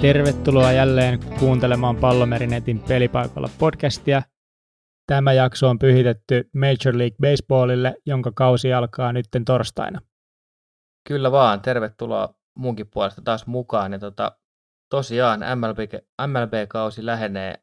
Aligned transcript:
Tervetuloa 0.00 0.72
jälleen 0.72 1.18
kuuntelemaan 1.38 1.96
Pallomerinetin 1.96 2.80
pelipaikalla 2.80 3.48
podcastia. 3.58 4.22
Tämä 5.06 5.32
jakso 5.32 5.68
on 5.68 5.78
pyhitetty 5.78 6.50
Major 6.54 6.98
League 6.98 7.16
Baseballille, 7.22 7.94
jonka 8.06 8.32
kausi 8.34 8.72
alkaa 8.72 9.12
nytten 9.12 9.44
torstaina. 9.44 10.00
Kyllä 11.08 11.32
vaan, 11.32 11.60
tervetuloa 11.60 12.34
munkin 12.56 12.90
puolesta 12.90 13.22
taas 13.22 13.46
mukaan. 13.46 13.92
Ja 13.92 13.98
tota, 13.98 14.38
tosiaan 14.90 15.40
MLB, 15.40 15.78
MLB-kausi 16.26 17.06
lähenee 17.06 17.54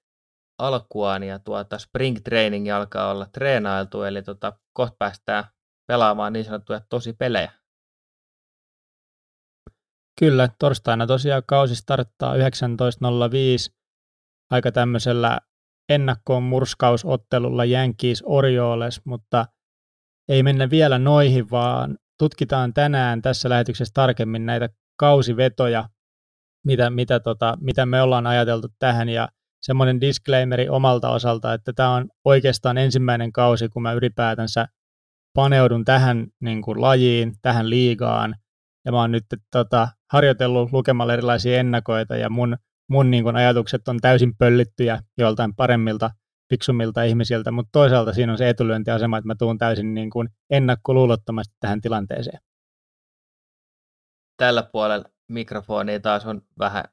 alkuaan 0.60 1.24
ja 1.24 1.40
tuota 1.40 1.78
spring 1.78 2.18
training 2.24 2.74
alkaa 2.74 3.12
olla 3.12 3.26
treenailtu, 3.26 4.04
eli 4.04 4.22
tota, 4.22 4.54
kohta 4.74 4.96
päästään 5.00 5.44
pelaamaan 5.88 6.34
niin 6.34 6.46
sanottuja 6.46 6.82
tosi 6.90 7.14
pelejä. 7.14 7.52
Kyllä, 10.20 10.50
torstaina 10.60 11.08
tosiaan 11.08 11.44
kausi 11.48 11.76
starttaa 11.76 12.36
19.05 12.36 12.40
aika 14.52 14.72
tämmöisellä 14.72 15.40
ennakkoon 15.90 16.44
murskausottelulla 16.44 17.66
Yankees 17.66 18.24
Orioles, 18.26 19.02
mutta 19.06 19.46
ei 20.30 20.44
mennä 20.44 20.70
vielä 20.70 21.00
noihin, 21.00 21.52
vaan 21.52 21.98
tutkitaan 22.20 22.74
tänään 22.74 23.22
tässä 23.22 23.50
lähetyksessä 23.50 23.92
tarkemmin 23.94 24.46
näitä 24.46 24.70
kausivetoja, 25.00 25.90
mitä, 26.66 26.90
mitä, 26.90 27.20
tota, 27.20 27.58
mitä 27.62 27.86
me 27.86 28.02
ollaan 28.02 28.28
ajateltu 28.28 28.68
tähän. 28.80 29.10
Ja 29.10 29.30
semmoinen 29.62 30.02
disclaimeri 30.02 30.70
omalta 30.70 31.10
osalta, 31.10 31.54
että 31.54 31.74
tämä 31.74 31.96
on 31.96 32.10
oikeastaan 32.26 32.78
ensimmäinen 32.78 33.32
kausi, 33.32 33.70
kun 33.70 33.82
mä 33.82 33.94
ylipäätänsä 33.94 34.68
paneudun 35.36 35.86
tähän 35.86 36.28
niin 36.42 36.62
kuin, 36.62 36.82
lajiin, 36.82 37.34
tähän 37.42 37.70
liigaan, 37.70 38.36
ja 38.86 38.92
mä 38.92 39.02
oon 39.02 39.12
nyt 39.12 39.26
tota, 39.52 39.88
harjoitellut 40.12 40.72
lukemalla 40.72 41.14
erilaisia 41.14 41.60
ennakoita, 41.60 42.16
ja 42.16 42.30
mun, 42.30 42.58
mun 42.90 43.12
niin 43.12 43.24
kuin, 43.24 43.36
ajatukset 43.36 43.88
on 43.88 44.00
täysin 44.02 44.38
pöllittyjä 44.38 45.00
joltain 45.18 45.56
paremmilta, 45.56 46.12
fiksummilta 46.50 47.04
ihmisiltä, 47.04 47.52
mutta 47.52 47.70
toisaalta 47.72 48.14
siinä 48.14 48.32
on 48.32 48.38
se 48.38 48.50
etulyöntiasema, 48.50 49.18
että 49.18 49.28
mä 49.28 49.36
tuun 49.36 49.58
täysin 49.58 49.94
niin 49.94 50.10
kuin, 50.10 50.30
ennakkoluulottomasti 50.50 51.56
tähän 51.60 51.82
tilanteeseen. 51.82 52.40
Tällä 54.38 54.64
puolella 54.64 55.10
mikrofoni 55.32 56.00
taas 56.00 56.26
on 56.26 56.42
vähän 56.60 56.84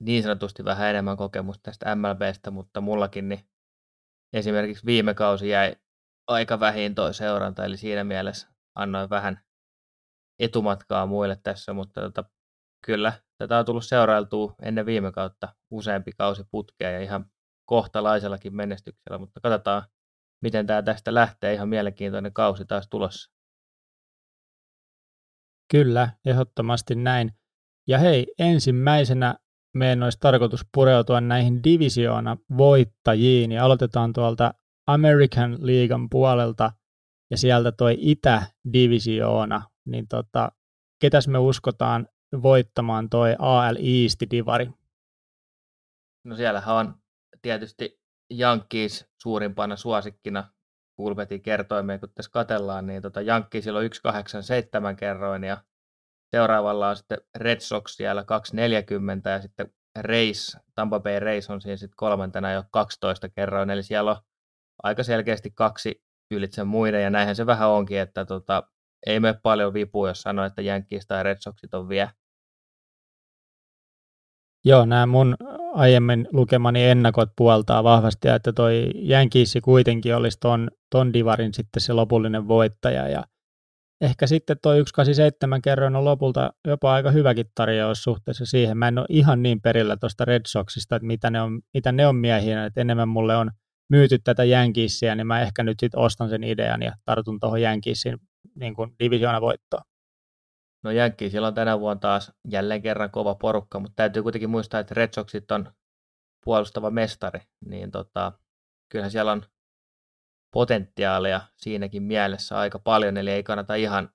niin 0.00 0.22
sanotusti 0.22 0.64
vähän 0.64 0.90
enemmän 0.90 1.16
kokemusta 1.16 1.62
tästä 1.62 1.96
MLBstä, 1.96 2.50
mutta 2.50 2.80
mullakin 2.80 3.28
niin 3.28 3.40
esimerkiksi 4.32 4.86
viime 4.86 5.14
kausi 5.14 5.48
jäi 5.48 5.76
aika 6.28 6.60
vähin 6.60 6.94
toi 6.94 7.14
seuranta, 7.14 7.64
eli 7.64 7.76
siinä 7.76 8.04
mielessä 8.04 8.48
annoin 8.74 9.10
vähän 9.10 9.40
etumatkaa 10.40 11.06
muille 11.06 11.36
tässä, 11.42 11.72
mutta 11.72 12.00
tota, 12.00 12.24
kyllä 12.86 13.12
tätä 13.38 13.58
on 13.58 13.64
tullut 13.64 13.84
seurailtua 13.84 14.54
ennen 14.62 14.86
viime 14.86 15.12
kautta 15.12 15.48
useampi 15.70 16.12
kausi 16.12 16.44
putkea 16.50 16.90
ja 16.90 17.00
ihan 17.00 17.26
kohtalaisellakin 17.64 18.56
menestyksellä, 18.56 19.18
mutta 19.18 19.40
katsotaan, 19.40 19.82
miten 20.42 20.66
tämä 20.66 20.82
tästä 20.82 21.14
lähtee. 21.14 21.54
Ihan 21.54 21.68
mielenkiintoinen 21.68 22.32
kausi 22.32 22.64
taas 22.64 22.88
tulossa. 22.88 23.30
Kyllä, 25.70 26.08
ehdottomasti 26.26 26.94
näin. 26.94 27.32
Ja 27.88 27.98
hei, 27.98 28.26
ensimmäisenä 28.38 29.34
meidän 29.74 30.02
olisi 30.02 30.18
tarkoitus 30.20 30.66
pureutua 30.74 31.20
näihin 31.20 31.64
divisioona 31.64 32.36
voittajiin 32.56 33.52
ja 33.52 33.64
aloitetaan 33.64 34.12
tuolta 34.12 34.54
American 34.86 35.58
Leaguean 35.60 36.10
puolelta 36.10 36.72
ja 37.30 37.36
sieltä 37.36 37.72
toi 37.72 37.96
Itä-divisioona, 38.00 39.62
niin 39.90 40.08
tota, 40.08 40.52
ketäs 41.00 41.28
me 41.28 41.38
uskotaan 41.38 42.08
voittamaan 42.42 43.10
toi 43.10 43.36
AL 43.38 43.76
East-divari? 43.76 44.70
No 46.24 46.36
siellähän 46.36 46.76
on 46.76 46.94
tietysti 47.42 48.00
Yankees 48.38 49.10
suurimpana 49.22 49.76
suosikkina 49.76 50.52
Kulpetin 50.96 51.42
kertoimeen, 51.42 52.00
kun 52.00 52.08
tässä 52.14 52.30
katellaan, 52.30 52.86
niin 52.86 53.02
tota 53.02 53.20
Yankeesilla 53.20 53.78
on 53.78 53.84
187 53.92 54.96
kerroin 54.96 55.44
ja 55.44 55.64
seuraavalla 56.36 56.88
on 56.88 56.96
sitten 56.96 57.18
Red 57.38 57.60
Sox 57.60 57.96
siellä 57.96 58.24
240 58.24 59.30
ja 59.30 59.40
sitten 59.42 59.72
Race, 59.98 60.58
Tampa 60.74 61.00
Bay 61.00 61.20
Race 61.20 61.52
on 61.52 61.60
siinä 61.60 61.76
sitten 61.76 61.96
kolmantena 61.96 62.52
jo 62.52 62.64
12 62.70 63.28
kerroin, 63.28 63.70
eli 63.70 63.82
siellä 63.82 64.10
on 64.10 64.16
aika 64.82 65.02
selkeästi 65.02 65.50
kaksi 65.50 66.02
ylitse 66.30 66.64
muiden, 66.64 67.02
ja 67.02 67.10
näinhän 67.10 67.36
se 67.36 67.46
vähän 67.46 67.70
onkin, 67.70 67.98
että 67.98 68.24
tota, 68.24 68.62
ei 69.06 69.20
mene 69.20 69.38
paljon 69.42 69.74
vipua, 69.74 70.08
jos 70.08 70.22
sanoo, 70.22 70.44
että 70.44 70.62
Yankees 70.62 71.06
tai 71.06 71.22
Red 71.22 71.36
Soxit 71.40 71.74
on 71.74 71.88
vielä. 71.88 72.10
Joo, 74.64 74.86
nämä 74.86 75.06
mun 75.06 75.36
aiemmin 75.74 76.28
lukemani 76.32 76.84
ennakot 76.84 77.28
puoltaa 77.36 77.84
vahvasti, 77.84 78.28
että 78.28 78.52
toi 78.52 78.90
Yankees 79.10 79.58
kuitenkin 79.64 80.16
olisi 80.16 80.38
ton, 80.40 80.70
ton 80.90 81.12
divarin 81.12 81.54
sitten 81.54 81.80
se 81.80 81.92
lopullinen 81.92 82.48
voittaja, 82.48 83.08
ja 83.08 83.24
ehkä 84.00 84.26
sitten 84.26 84.56
tuo 84.62 84.72
187 84.72 85.62
kerroin 85.62 85.96
on 85.96 86.04
lopulta 86.04 86.52
jopa 86.66 86.92
aika 86.92 87.10
hyväkin 87.10 87.46
tarjous 87.54 88.02
suhteessa 88.02 88.46
siihen. 88.46 88.78
Mä 88.78 88.88
en 88.88 88.98
ole 88.98 89.06
ihan 89.08 89.42
niin 89.42 89.60
perillä 89.60 89.96
tuosta 89.96 90.24
Red 90.24 90.42
Soxista, 90.46 90.96
että 90.96 91.06
mitä 91.06 91.30
ne 91.30 91.42
on, 91.42 91.60
mitä 91.74 91.92
ne 91.92 92.06
on 92.06 92.16
miehiä, 92.16 92.64
että 92.64 92.80
enemmän 92.80 93.08
mulle 93.08 93.36
on 93.36 93.50
myyty 93.90 94.18
tätä 94.18 94.44
Yankeesia, 94.44 95.14
niin 95.14 95.26
mä 95.26 95.40
ehkä 95.40 95.62
nyt 95.62 95.80
sitten 95.80 96.00
ostan 96.00 96.28
sen 96.28 96.44
idean 96.44 96.82
ja 96.82 96.92
tartun 97.04 97.40
tuohon 97.40 97.60
Yankeesin 97.60 98.18
niin 98.54 98.74
kuin 98.74 98.96
voittoon. 99.40 99.82
No 100.84 100.90
Yankeesilla 100.90 101.46
on 101.46 101.54
tänä 101.54 101.80
vuonna 101.80 102.00
taas 102.00 102.32
jälleen 102.50 102.82
kerran 102.82 103.10
kova 103.10 103.34
porukka, 103.34 103.80
mutta 103.80 103.96
täytyy 103.96 104.22
kuitenkin 104.22 104.50
muistaa, 104.50 104.80
että 104.80 104.94
Red 104.94 105.08
Soxit 105.14 105.50
on 105.50 105.72
puolustava 106.44 106.90
mestari, 106.90 107.40
niin 107.66 107.90
tota, 107.90 108.32
kyllähän 108.88 109.10
siellä 109.10 109.32
on 109.32 109.42
potentiaalia 110.52 111.40
siinäkin 111.56 112.02
mielessä 112.02 112.58
aika 112.58 112.78
paljon, 112.78 113.16
eli 113.16 113.30
ei 113.30 113.42
kannata 113.42 113.74
ihan, 113.74 114.10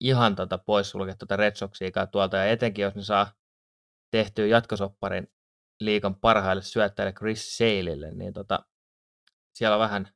ihan 0.00 0.36
tota 0.36 0.58
poissulkea 0.58 1.14
tuota 1.14 1.36
Red 1.36 1.56
Soxia 1.56 2.06
tuolta, 2.12 2.36
ja 2.36 2.44
etenkin 2.44 2.82
jos 2.82 2.94
ne 2.94 3.02
saa 3.02 3.32
tehtyä 4.10 4.46
jatkosopparin 4.46 5.32
liikan 5.80 6.14
parhaille 6.14 6.62
syöttäjille 6.62 7.12
Chris 7.12 7.56
Saleille, 7.56 8.10
niin 8.10 8.32
tota, 8.32 8.64
siellä 9.54 9.76
on 9.76 9.80
vähän 9.80 10.08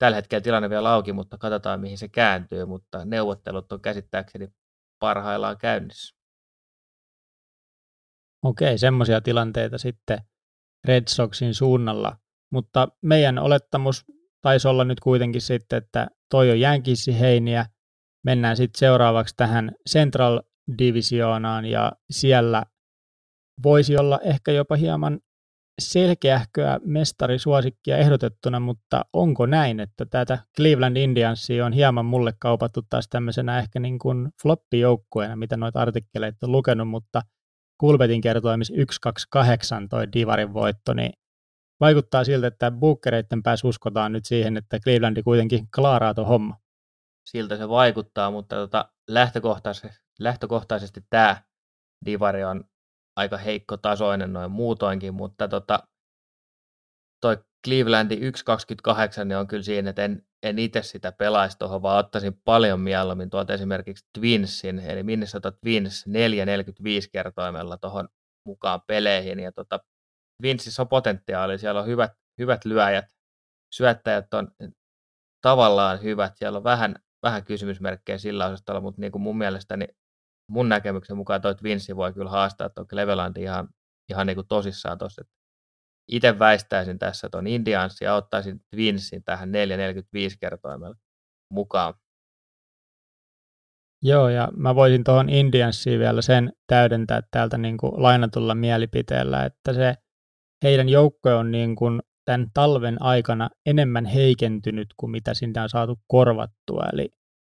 tällä 0.00 0.16
hetkellä 0.16 0.40
tilanne 0.40 0.70
vielä 0.70 0.92
auki, 0.92 1.12
mutta 1.12 1.38
katsotaan 1.38 1.80
mihin 1.80 1.98
se 1.98 2.08
kääntyy, 2.08 2.64
mutta 2.64 3.04
neuvottelut 3.04 3.72
on 3.72 3.80
käsittääkseni 3.80 4.48
parhaillaan 4.98 5.58
käynnissä. 5.58 6.16
Okei, 8.44 8.78
semmoisia 8.78 9.20
tilanteita 9.20 9.78
sitten 9.78 10.18
Red 10.84 11.02
Soxin 11.08 11.54
suunnalla, 11.54 12.16
mutta 12.52 12.88
meidän 13.02 13.38
olettamus 13.38 14.04
taisi 14.42 14.68
olla 14.68 14.84
nyt 14.84 15.00
kuitenkin 15.00 15.40
sitten, 15.40 15.76
että 15.76 16.08
toi 16.30 16.50
on 16.50 16.58
Yankeesin 16.58 17.14
heiniä. 17.14 17.66
Mennään 18.24 18.56
sitten 18.56 18.78
seuraavaksi 18.78 19.34
tähän 19.36 19.72
Central 19.90 20.40
Divisioonaan 20.78 21.64
ja 21.64 21.92
siellä 22.10 22.62
voisi 23.62 23.96
olla 23.96 24.18
ehkä 24.24 24.52
jopa 24.52 24.76
hieman 24.76 25.20
selkeähköä 25.80 26.80
mestarisuosikkia 26.84 27.96
ehdotettuna, 27.96 28.60
mutta 28.60 29.04
onko 29.12 29.46
näin, 29.46 29.80
että 29.80 30.06
tätä 30.06 30.38
Cleveland 30.56 30.96
Indiansia 30.96 31.66
on 31.66 31.72
hieman 31.72 32.04
mulle 32.04 32.32
kaupattu 32.38 32.82
taas 32.90 33.08
tämmöisenä 33.08 33.58
ehkä 33.58 33.80
niin 33.80 33.98
kuin 33.98 34.28
floppijoukkueena, 34.42 35.36
mitä 35.36 35.56
noita 35.56 35.80
artikkeleita 35.80 36.46
on 36.46 36.52
lukenut, 36.52 36.88
mutta 36.88 37.22
Kulpetin 37.80 38.20
kertoimis 38.20 38.72
128 38.86 39.88
toi 39.88 40.12
Divarin 40.12 40.54
voitto, 40.54 40.94
niin 40.94 41.12
vaikuttaa 41.80 42.24
siltä, 42.24 42.46
että 42.46 42.70
bookereiden 42.70 43.42
päässä 43.42 43.68
uskotaan 43.68 44.12
nyt 44.12 44.24
siihen, 44.24 44.56
että 44.56 44.80
Clevelandi 44.80 45.22
kuitenkin 45.22 45.68
klaaraa 45.74 46.14
tuon 46.14 46.26
homma. 46.26 46.56
Siltä 47.30 47.56
se 47.56 47.68
vaikuttaa, 47.68 48.30
mutta 48.30 48.56
tota, 48.56 48.92
lähtökohtaisesti, 49.08 49.98
lähtökohtaisesti 50.20 51.00
tämä 51.10 51.42
divari 52.06 52.44
on 52.44 52.64
aika 53.16 53.36
heikko 53.36 53.76
tasoinen 53.76 54.32
noin 54.32 54.50
muutoinkin, 54.50 55.14
mutta 55.14 55.48
tota, 55.48 55.78
toi 57.20 57.36
Clevelandi 57.66 58.16
1.28 58.16 59.24
niin 59.24 59.36
on 59.36 59.46
kyllä 59.46 59.62
siinä, 59.62 59.90
että 59.90 60.04
en, 60.04 60.26
en 60.42 60.58
itse 60.58 60.82
sitä 60.82 61.12
pelaisi 61.12 61.58
tuohon, 61.58 61.82
vaan 61.82 61.98
ottaisin 61.98 62.40
paljon 62.44 62.80
mieluummin 62.80 63.30
tuolta 63.30 63.54
esimerkiksi 63.54 64.06
Twinsin, 64.18 64.78
eli 64.78 65.02
Minnesota 65.02 65.52
Twins 65.52 66.04
4.45 66.06 66.12
kertoimella 67.12 67.76
tuohon 67.76 68.08
mukaan 68.46 68.80
peleihin, 68.86 69.40
ja 69.40 69.52
tota, 69.52 69.80
Vinssissä 70.42 70.82
on 70.82 70.88
potentiaali, 70.88 71.58
siellä 71.58 71.80
on 71.80 71.86
hyvät, 71.86 72.12
hyvät 72.38 72.64
lyöjät, 72.64 73.06
syöttäjät 73.74 74.34
on 74.34 74.48
tavallaan 75.42 76.02
hyvät, 76.02 76.32
siellä 76.36 76.56
on 76.56 76.64
vähän, 76.64 76.94
vähän 77.22 77.44
kysymysmerkkejä 77.44 78.18
sillä 78.18 78.46
osastolla, 78.46 78.80
mutta 78.80 79.00
niin 79.00 79.12
kuin 79.12 79.22
mun 79.22 79.38
mielestäni 79.38 79.88
mun 80.50 80.68
näkemyksen 80.68 81.16
mukaan 81.16 81.40
toi 81.40 81.54
Twinssi 81.54 81.96
voi 81.96 82.12
kyllä 82.12 82.30
haastaa 82.30 82.68
tuon 82.68 82.86
Cleveland 82.86 83.36
ihan, 83.36 83.68
ihan 84.10 84.26
niin 84.26 84.34
kuin 84.34 84.48
tosissaan 84.48 84.98
tuossa. 84.98 85.22
Itse 86.08 86.38
väistäisin 86.38 86.98
tässä 86.98 87.28
tuon 87.28 87.46
Indiansin 87.46 88.04
ja 88.04 88.14
ottaisin 88.14 88.60
Twinsin 88.70 89.24
tähän 89.24 89.48
4.45 89.48 90.36
kertoimella 90.40 90.96
mukaan. 91.52 91.94
Joo, 94.02 94.28
ja 94.28 94.48
mä 94.56 94.74
voisin 94.74 95.04
tuohon 95.04 95.28
Indiansiin 95.28 96.00
vielä 96.00 96.22
sen 96.22 96.52
täydentää 96.66 97.22
täältä 97.30 97.58
niin 97.58 97.76
kuin 97.76 98.02
lainatulla 98.02 98.54
mielipiteellä, 98.54 99.44
että 99.44 99.72
se 99.72 99.94
heidän 100.64 100.88
joukko 100.88 101.36
on 101.36 101.50
niin 101.50 101.76
kuin 101.76 102.00
tämän 102.24 102.46
talven 102.54 103.02
aikana 103.02 103.50
enemmän 103.66 104.04
heikentynyt 104.04 104.88
kuin 104.96 105.10
mitä 105.10 105.34
sinne 105.34 105.60
on 105.60 105.68
saatu 105.68 105.98
korvattua. 106.06 106.84
Eli 106.92 107.08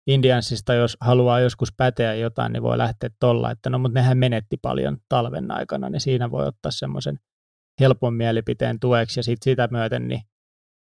Indiansista, 0.07 0.75
jos 0.75 0.97
haluaa 1.01 1.41
joskus 1.41 1.73
päteä 1.77 2.15
jotain, 2.15 2.53
niin 2.53 2.63
voi 2.63 2.79
lähteä 2.79 3.11
tuolla, 3.21 3.51
että 3.51 3.71
no 3.71 3.79
mutta 3.79 3.99
nehän 3.99 4.19
menetti 4.19 4.57
paljon 4.63 4.99
talven 5.09 5.51
aikana, 5.51 5.91
niin 5.91 6.01
siinä 6.01 6.31
voi 6.31 6.47
ottaa 6.47 6.71
semmoisen 6.71 7.19
helpon 7.81 8.15
mielipiteen 8.15 8.81
tueksi 8.81 9.21
ja 9.21 9.25
sitten 9.25 9.51
sitä 9.51 9.69
myöten, 9.71 10.09
niin 10.09 10.21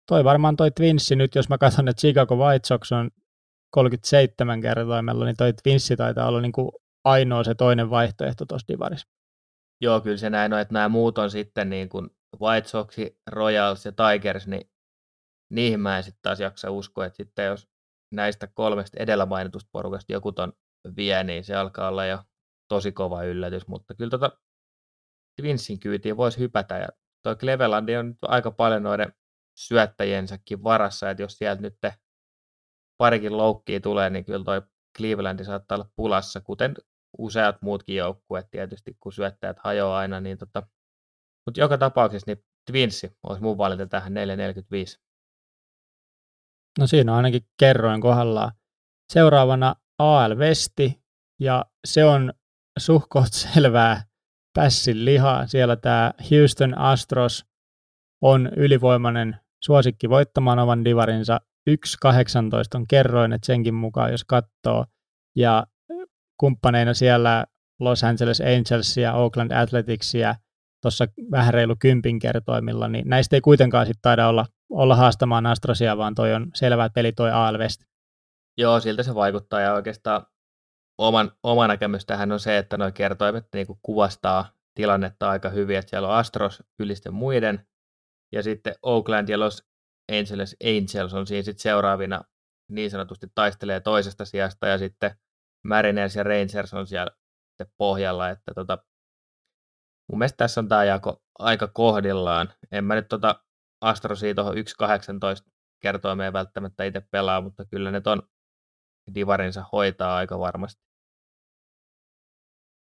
toi 0.09 0.25
varmaan 0.25 0.57
toi 0.57 0.71
Twinssi 0.71 1.17
nyt, 1.17 1.35
jos 1.35 1.49
mä 1.49 1.59
katson, 1.59 1.89
että 1.89 2.01
Chicago 2.01 2.37
White 2.37 2.67
Sox 2.67 2.93
on 2.93 3.11
37 3.71 4.61
kertoimella, 4.61 5.25
niin 5.25 5.37
toi 5.37 5.53
Twinssi 5.63 5.97
taitaa 5.97 6.29
olla 6.29 6.41
niin 6.41 6.53
kuin 6.53 6.71
ainoa 7.05 7.45
se 7.45 7.55
toinen 7.55 7.91
vaihtoehto 7.91 8.45
tuossa 8.47 8.69
divarissa. 8.69 9.09
Joo, 9.81 10.01
kyllä 10.01 10.17
se 10.17 10.31
näin 10.31 10.53
on, 10.53 10.61
että 10.61 10.75
nämä 10.75 10.89
muut 10.89 11.19
on 11.19 11.31
sitten 11.31 11.71
niin 11.71 11.89
kuin 11.89 12.11
White 12.41 12.69
Sox, 12.69 12.97
Royals 13.31 13.85
ja 13.85 13.93
Tigers, 13.93 14.47
niin 14.47 14.71
niihin 15.51 15.81
mä 15.81 15.97
en 15.97 16.05
sitten 16.05 16.23
taas 16.23 16.41
jaksa 16.41 16.71
uskoa, 16.71 17.07
että 17.07 17.17
sitten 17.17 17.47
jos 17.47 17.69
näistä 18.13 18.47
kolmesta 18.47 18.97
edellä 19.01 19.27
mainitusta 19.27 19.69
porukasta 19.73 20.13
joku 20.13 20.33
ton 20.33 20.53
vie, 20.97 21.25
niin 21.25 21.45
se 21.45 21.55
alkaa 21.55 21.89
olla 21.89 22.07
jo 22.07 22.19
tosi 22.69 22.93
kova 22.93 23.23
yllätys, 23.25 23.69
mutta 23.69 23.95
kyllä 23.95 24.11
tota 24.11 24.39
Twinsin 25.41 25.81
kyytiin 25.81 26.17
voisi 26.17 26.39
hypätä, 26.39 26.79
ja 26.79 26.89
toi 27.23 27.37
Clevelandi 27.37 27.97
on 27.97 28.09
nyt 28.09 28.19
aika 28.23 28.51
paljon 28.51 28.83
noiden 28.83 29.13
syöttäjensäkin 29.59 30.65
varassa, 30.65 31.11
että 31.11 31.23
jos 31.23 31.39
sieltä 31.39 31.63
nyt 31.63 31.75
parikin 32.99 33.37
loukkiä 33.37 33.81
tulee, 33.81 34.11
niin 34.11 34.25
kyllä 34.25 34.45
toi 34.45 34.63
Clevelandi 34.99 35.45
saattaa 35.45 35.77
olla 35.77 35.91
pulassa, 35.97 36.41
kuten 36.41 36.75
useat 37.19 37.63
muutkin 37.63 37.97
joukkueet 37.97 38.51
tietysti, 38.51 38.97
kun 39.01 39.13
syöttäjät 39.13 39.57
hajoaa 39.65 39.99
aina, 39.99 40.21
niin 40.21 40.39
tota, 40.39 40.63
mutta 41.47 41.61
joka 41.61 41.79
tapauksessa 41.79 42.31
niin 42.31 42.45
Twinsi 42.71 43.11
olisi 43.23 43.43
mun 43.43 43.59
valinta 43.59 43.87
tähän 43.87 44.15
445. 44.15 45.08
No 46.79 46.87
siinä 46.87 47.13
on 47.13 47.17
ainakin 47.17 47.43
kerroin 47.61 48.01
kohdallaan. 48.01 48.53
Seuraavana 49.13 49.75
AL 49.99 50.39
Vesti, 50.39 51.03
ja 51.41 51.65
se 51.85 52.05
on 52.05 52.33
suhkoht 52.79 53.33
selvää 53.55 54.03
pässin 54.55 55.05
lihaa. 55.05 55.47
Siellä 55.47 55.77
tämä 55.77 56.13
Houston 56.31 56.79
Astros 56.79 57.45
on 58.23 58.51
ylivoimainen 58.57 59.37
suosikki 59.65 60.09
voittamaan 60.09 60.59
oman 60.59 60.85
divarinsa. 60.85 61.41
1.18 61.71 61.75
on 62.75 62.87
kerroin, 62.87 63.33
että 63.33 63.47
senkin 63.47 63.75
mukaan 63.75 64.11
jos 64.11 64.25
katsoo. 64.25 64.85
Ja 65.37 65.67
kumppaneina 66.41 66.95
siellä 66.95 67.47
Los 67.81 68.05
Angeles 68.05 68.41
Angels 68.41 68.97
ja 68.97 69.15
Oakland 69.15 69.51
ja 70.21 70.35
tuossa 70.83 71.07
vähän 71.31 71.55
reilu 71.55 71.77
kympin 71.79 72.19
kertoimilla, 72.19 72.89
niin 72.89 73.09
näistä 73.09 73.37
ei 73.37 73.41
kuitenkaan 73.41 73.87
sitten 73.87 74.03
taida 74.03 74.29
olla, 74.29 74.47
olla 74.71 74.97
haastamaan 74.97 75.47
Astrosia, 75.47 75.97
vaan 75.97 76.15
toi 76.15 76.35
on 76.35 76.51
selvä 76.55 76.89
peli 76.89 77.13
toi 77.13 77.31
AL 77.31 77.59
West. 77.59 77.85
Joo, 78.59 78.81
siltä 78.81 79.03
se 79.03 79.15
vaikuttaa 79.15 79.61
ja 79.61 79.75
oikeastaan 79.75 80.27
oman, 80.99 81.33
oma 81.43 81.67
näkemys 81.67 82.07
tähän 82.07 82.33
on 82.33 82.41
se, 82.41 82.59
että 82.59 82.77
nuo 82.77 82.93
kertoimet 82.93 83.47
niin 83.55 83.67
kuvastaa 83.83 84.53
tilannetta 84.75 85.31
aika 85.31 85.49
hyvin, 85.49 85.79
että 85.79 85.91
siellä 85.91 86.09
on 86.09 86.15
Astros 86.15 86.63
ylisten 86.79 87.15
muiden 87.15 87.67
ja 88.33 88.43
sitten 88.43 88.75
Oakland 88.83 89.29
ja 89.29 89.39
Los 89.39 89.69
Angeles 90.13 90.57
Angels 90.65 91.15
on 91.15 91.27
siinä 91.27 91.43
sitten 91.43 91.63
seuraavina 91.63 92.21
niin 92.71 92.91
sanotusti 92.91 93.27
taistelee 93.35 93.81
toisesta 93.81 94.25
sijasta 94.25 94.67
ja 94.67 94.79
sitten 94.79 95.11
Mariners 95.65 96.17
ja 96.17 96.23
Rangers 96.23 96.75
on 96.75 96.87
siellä 96.87 97.11
pohjalla, 97.79 98.31
että 98.31 98.55
tota, 98.55 98.79
mun 100.11 100.19
mielestä 100.19 100.37
tässä 100.37 100.61
on 100.61 100.69
tämä 100.69 100.85
jako 100.85 101.23
aika 101.39 101.69
kohdillaan. 101.69 102.53
En 102.73 102.85
mä 102.85 102.95
nyt 102.95 103.09
tota 103.09 103.45
Astrosia 103.81 104.35
tuohon 104.35 104.55
1.18 104.55 105.51
kertoimeen 105.83 106.33
välttämättä 106.33 106.85
itse 106.85 107.01
pelaa, 107.11 107.41
mutta 107.41 107.65
kyllä 107.65 107.91
ne 107.91 108.01
ton 108.01 108.23
divarinsa 109.15 109.65
hoitaa 109.73 110.17
aika 110.17 110.39
varmasti. 110.39 110.83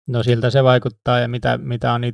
No 0.08 0.23
siltä 0.23 0.50
se 0.50 0.64
vaikuttaa 0.64 1.19
ja 1.19 1.29
mitä, 1.29 1.58
mitä 1.58 1.93
on 1.93 2.05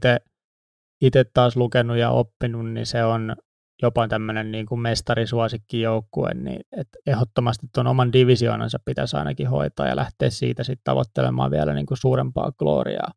itse 1.00 1.24
taas 1.34 1.56
lukenut 1.56 1.96
ja 1.96 2.10
oppinut, 2.10 2.70
niin 2.72 2.86
se 2.86 3.04
on 3.04 3.36
jopa 3.82 4.08
tämmöinen 4.08 4.52
niin 4.52 4.66
kuin 4.66 4.80
mestarisuosikkijoukkue, 4.80 6.34
niin 6.34 6.60
että 6.76 6.98
ehdottomasti 7.06 7.66
tuon 7.74 7.86
oman 7.86 8.12
divisioonansa 8.12 8.78
pitäisi 8.84 9.16
ainakin 9.16 9.48
hoitaa 9.48 9.86
ja 9.86 9.96
lähteä 9.96 10.30
siitä 10.30 10.64
sitten 10.64 10.84
tavoittelemaan 10.84 11.50
vielä 11.50 11.74
niin 11.74 11.86
kuin 11.86 11.98
suurempaa 11.98 12.52
gloriaa. 12.52 13.12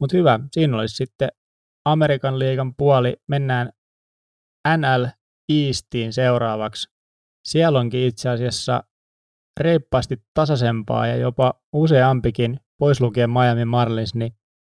Mutta 0.00 0.16
hyvä, 0.16 0.40
siinä 0.52 0.76
olisi 0.76 0.96
sitten 0.96 1.28
Amerikan 1.84 2.38
liigan 2.38 2.74
puoli. 2.76 3.16
Mennään 3.28 3.72
NL 4.76 5.06
Eastiin 5.48 6.12
seuraavaksi. 6.12 6.88
Siellä 7.48 7.78
onkin 7.78 8.00
itse 8.00 8.28
asiassa 8.28 8.82
reippaasti 9.60 10.22
tasaisempaa 10.34 11.06
ja 11.06 11.16
jopa 11.16 11.54
useampikin, 11.72 12.60
pois 12.78 13.00
lukien 13.00 13.30
Miami 13.30 13.64
Marlins, 13.64 14.14
niin 14.14 14.32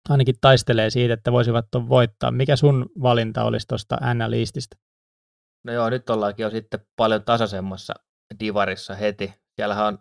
ainakin 0.08 0.34
taistelee 0.40 0.90
siitä, 0.90 1.14
että 1.14 1.32
voisivat 1.32 1.66
tuon 1.70 1.88
voittaa. 1.88 2.30
Mikä 2.30 2.56
sun 2.56 2.86
valinta 3.02 3.44
olisi 3.44 3.66
tuosta 3.66 4.14
NL 4.14 4.32
Eastistä? 4.32 4.76
No 5.64 5.72
joo, 5.72 5.90
nyt 5.90 6.10
ollaankin 6.10 6.44
jo 6.44 6.50
sitten 6.50 6.80
paljon 6.96 7.24
tasaisemmassa 7.24 7.94
divarissa 8.40 8.94
heti. 8.94 9.34
Siellähän 9.56 9.86
on 9.86 9.98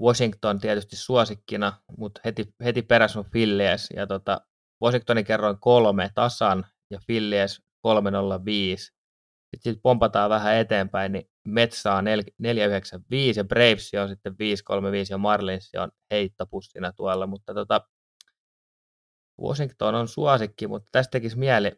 Washington 0.00 0.60
tietysti 0.60 0.96
suosikkina, 0.96 1.72
mutta 1.98 2.20
heti, 2.24 2.54
heti 2.64 2.82
perässä 2.82 3.18
on 3.18 3.24
Phillies. 3.30 3.88
Ja 3.96 4.06
tota, 4.06 4.40
Washingtonin 4.84 5.24
kerroin 5.24 5.60
kolme 5.60 6.10
tasan 6.14 6.66
ja 6.90 6.98
Phillies 7.06 7.62
305. 7.82 8.95
Sitten 9.56 9.74
sit 9.74 9.82
pompataan 9.82 10.30
vähän 10.30 10.56
eteenpäin, 10.56 11.12
niin 11.12 11.30
Mets 11.48 11.82
saa 11.82 12.02
495 12.02 13.40
ja 13.40 13.44
Braves 13.44 13.92
on 14.02 14.08
sitten 14.08 14.38
535 14.38 15.12
ja 15.12 15.18
Marlins 15.18 15.70
on 15.78 15.90
heittopussina 16.10 16.92
tuolla, 16.92 17.26
mutta 17.26 17.54
tota, 17.54 17.80
Washington 19.42 19.94
on 19.94 20.08
suosikki, 20.08 20.66
mutta 20.66 20.88
tästä 20.92 21.10
tekisi 21.10 21.38
mieli 21.38 21.72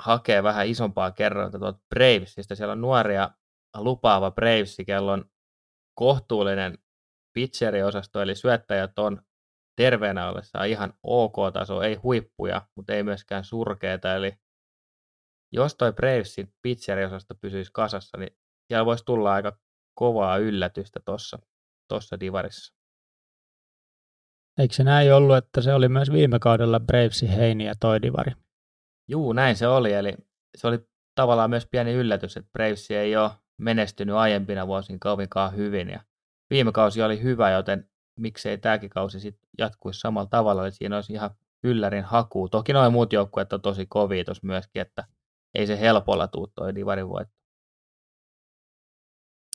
hakea 0.00 0.42
vähän 0.42 0.66
isompaa 0.66 1.10
kerrointa 1.10 1.58
tuolta 1.58 1.80
Bravesista. 1.88 2.54
Siellä 2.54 2.72
on 2.72 2.80
nuoria 2.80 3.30
lupaava 3.76 4.30
Bravesi, 4.30 4.84
kello 4.84 5.12
on 5.12 5.24
kohtuullinen 5.94 6.78
pitcheriosasto, 7.32 8.22
eli 8.22 8.34
syöttäjät 8.34 8.98
on 8.98 9.22
terveenä 9.76 10.28
ollessa 10.28 10.64
ihan 10.64 10.94
ok-taso, 11.02 11.82
ei 11.82 11.94
huippuja, 11.94 12.66
mutta 12.76 12.94
ei 12.94 13.02
myöskään 13.02 13.44
surkeita, 13.44 14.14
eli 14.14 14.41
jos 15.52 15.74
toi 15.74 15.92
Bravesin 15.92 16.54
pitcheriosasto 16.62 17.34
pysyisi 17.34 17.70
kasassa, 17.74 18.18
niin 18.18 18.36
siellä 18.68 18.86
voisi 18.86 19.04
tulla 19.04 19.32
aika 19.32 19.58
kovaa 19.94 20.38
yllätystä 20.38 21.00
tuossa 21.04 21.38
tossa 21.88 22.20
divarissa. 22.20 22.74
Eikö 24.58 24.74
se 24.74 24.84
näin 24.84 25.14
ollut, 25.14 25.36
että 25.36 25.60
se 25.60 25.74
oli 25.74 25.88
myös 25.88 26.12
viime 26.12 26.38
kaudella 26.38 26.80
Bravesin 26.80 27.28
heini 27.28 27.64
ja 27.64 27.74
toi 27.80 28.02
divari? 28.02 28.32
Juu, 29.08 29.32
näin 29.32 29.56
se 29.56 29.68
oli, 29.68 29.92
eli 29.92 30.14
se 30.58 30.66
oli 30.66 30.78
tavallaan 31.14 31.50
myös 31.50 31.66
pieni 31.66 31.92
yllätys, 31.92 32.36
että 32.36 32.50
Braves 32.52 32.90
ei 32.90 33.16
ole 33.16 33.30
menestynyt 33.58 34.16
aiempina 34.16 34.66
vuosina 34.66 34.98
kovinkaan 35.00 35.56
hyvin, 35.56 35.88
ja 35.88 36.00
viime 36.50 36.72
kausi 36.72 37.02
oli 37.02 37.22
hyvä, 37.22 37.50
joten 37.50 37.90
miksei 38.16 38.58
tämäkin 38.58 38.90
kausi 38.90 39.20
sitten 39.20 39.48
jatkuisi 39.58 40.00
samalla 40.00 40.28
tavalla, 40.28 40.64
eli 40.64 40.72
siinä 40.72 40.96
olisi 40.96 41.12
ihan 41.12 41.30
yllärin 41.64 42.04
haku. 42.04 42.48
Toki 42.48 42.72
noin 42.72 42.92
muut 42.92 43.12
joukkueet 43.12 43.52
on 43.52 43.60
tosi 43.60 43.86
kovia 43.86 44.24
tuossa 44.24 44.46
myöskin, 44.46 44.82
että 44.82 45.04
ei 45.54 45.66
se 45.66 45.80
helpolla 45.80 46.28
tuu 46.28 46.46
toi 46.46 46.74
divarin 46.74 47.08
voitto. 47.08 47.34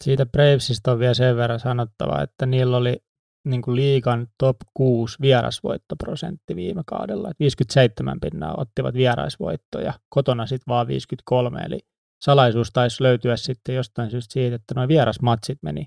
Siitä 0.04 0.26
Bravesista 0.26 0.92
on 0.92 1.00
vielä 1.00 1.14
sen 1.14 1.36
verran 1.36 1.60
sanottava, 1.60 2.22
että 2.22 2.46
niillä 2.46 2.78
oli 2.78 2.98
niin 3.46 3.62
kuin 3.62 3.76
liigan 3.76 4.28
top 4.38 4.58
6 4.74 5.18
vierasvoittoprosentti 5.22 6.56
viime 6.56 6.82
kaudella. 6.86 7.32
57 7.40 8.20
pinnaa 8.20 8.56
ottivat 8.58 8.96
vieraisvoittoja, 8.96 9.94
kotona 10.10 10.46
sitten 10.46 10.72
vaan 10.72 10.88
53, 10.88 11.62
eli 11.62 11.80
salaisuus 12.22 12.72
taisi 12.72 13.04
löytyä 13.04 13.38
sitten 13.38 13.76
jostain 13.76 14.12
syystä 14.12 14.34
siitä, 14.34 14.56
että 14.56 14.74
nuo 14.76 14.88
vierasmatsit 14.88 15.58
meni 15.62 15.86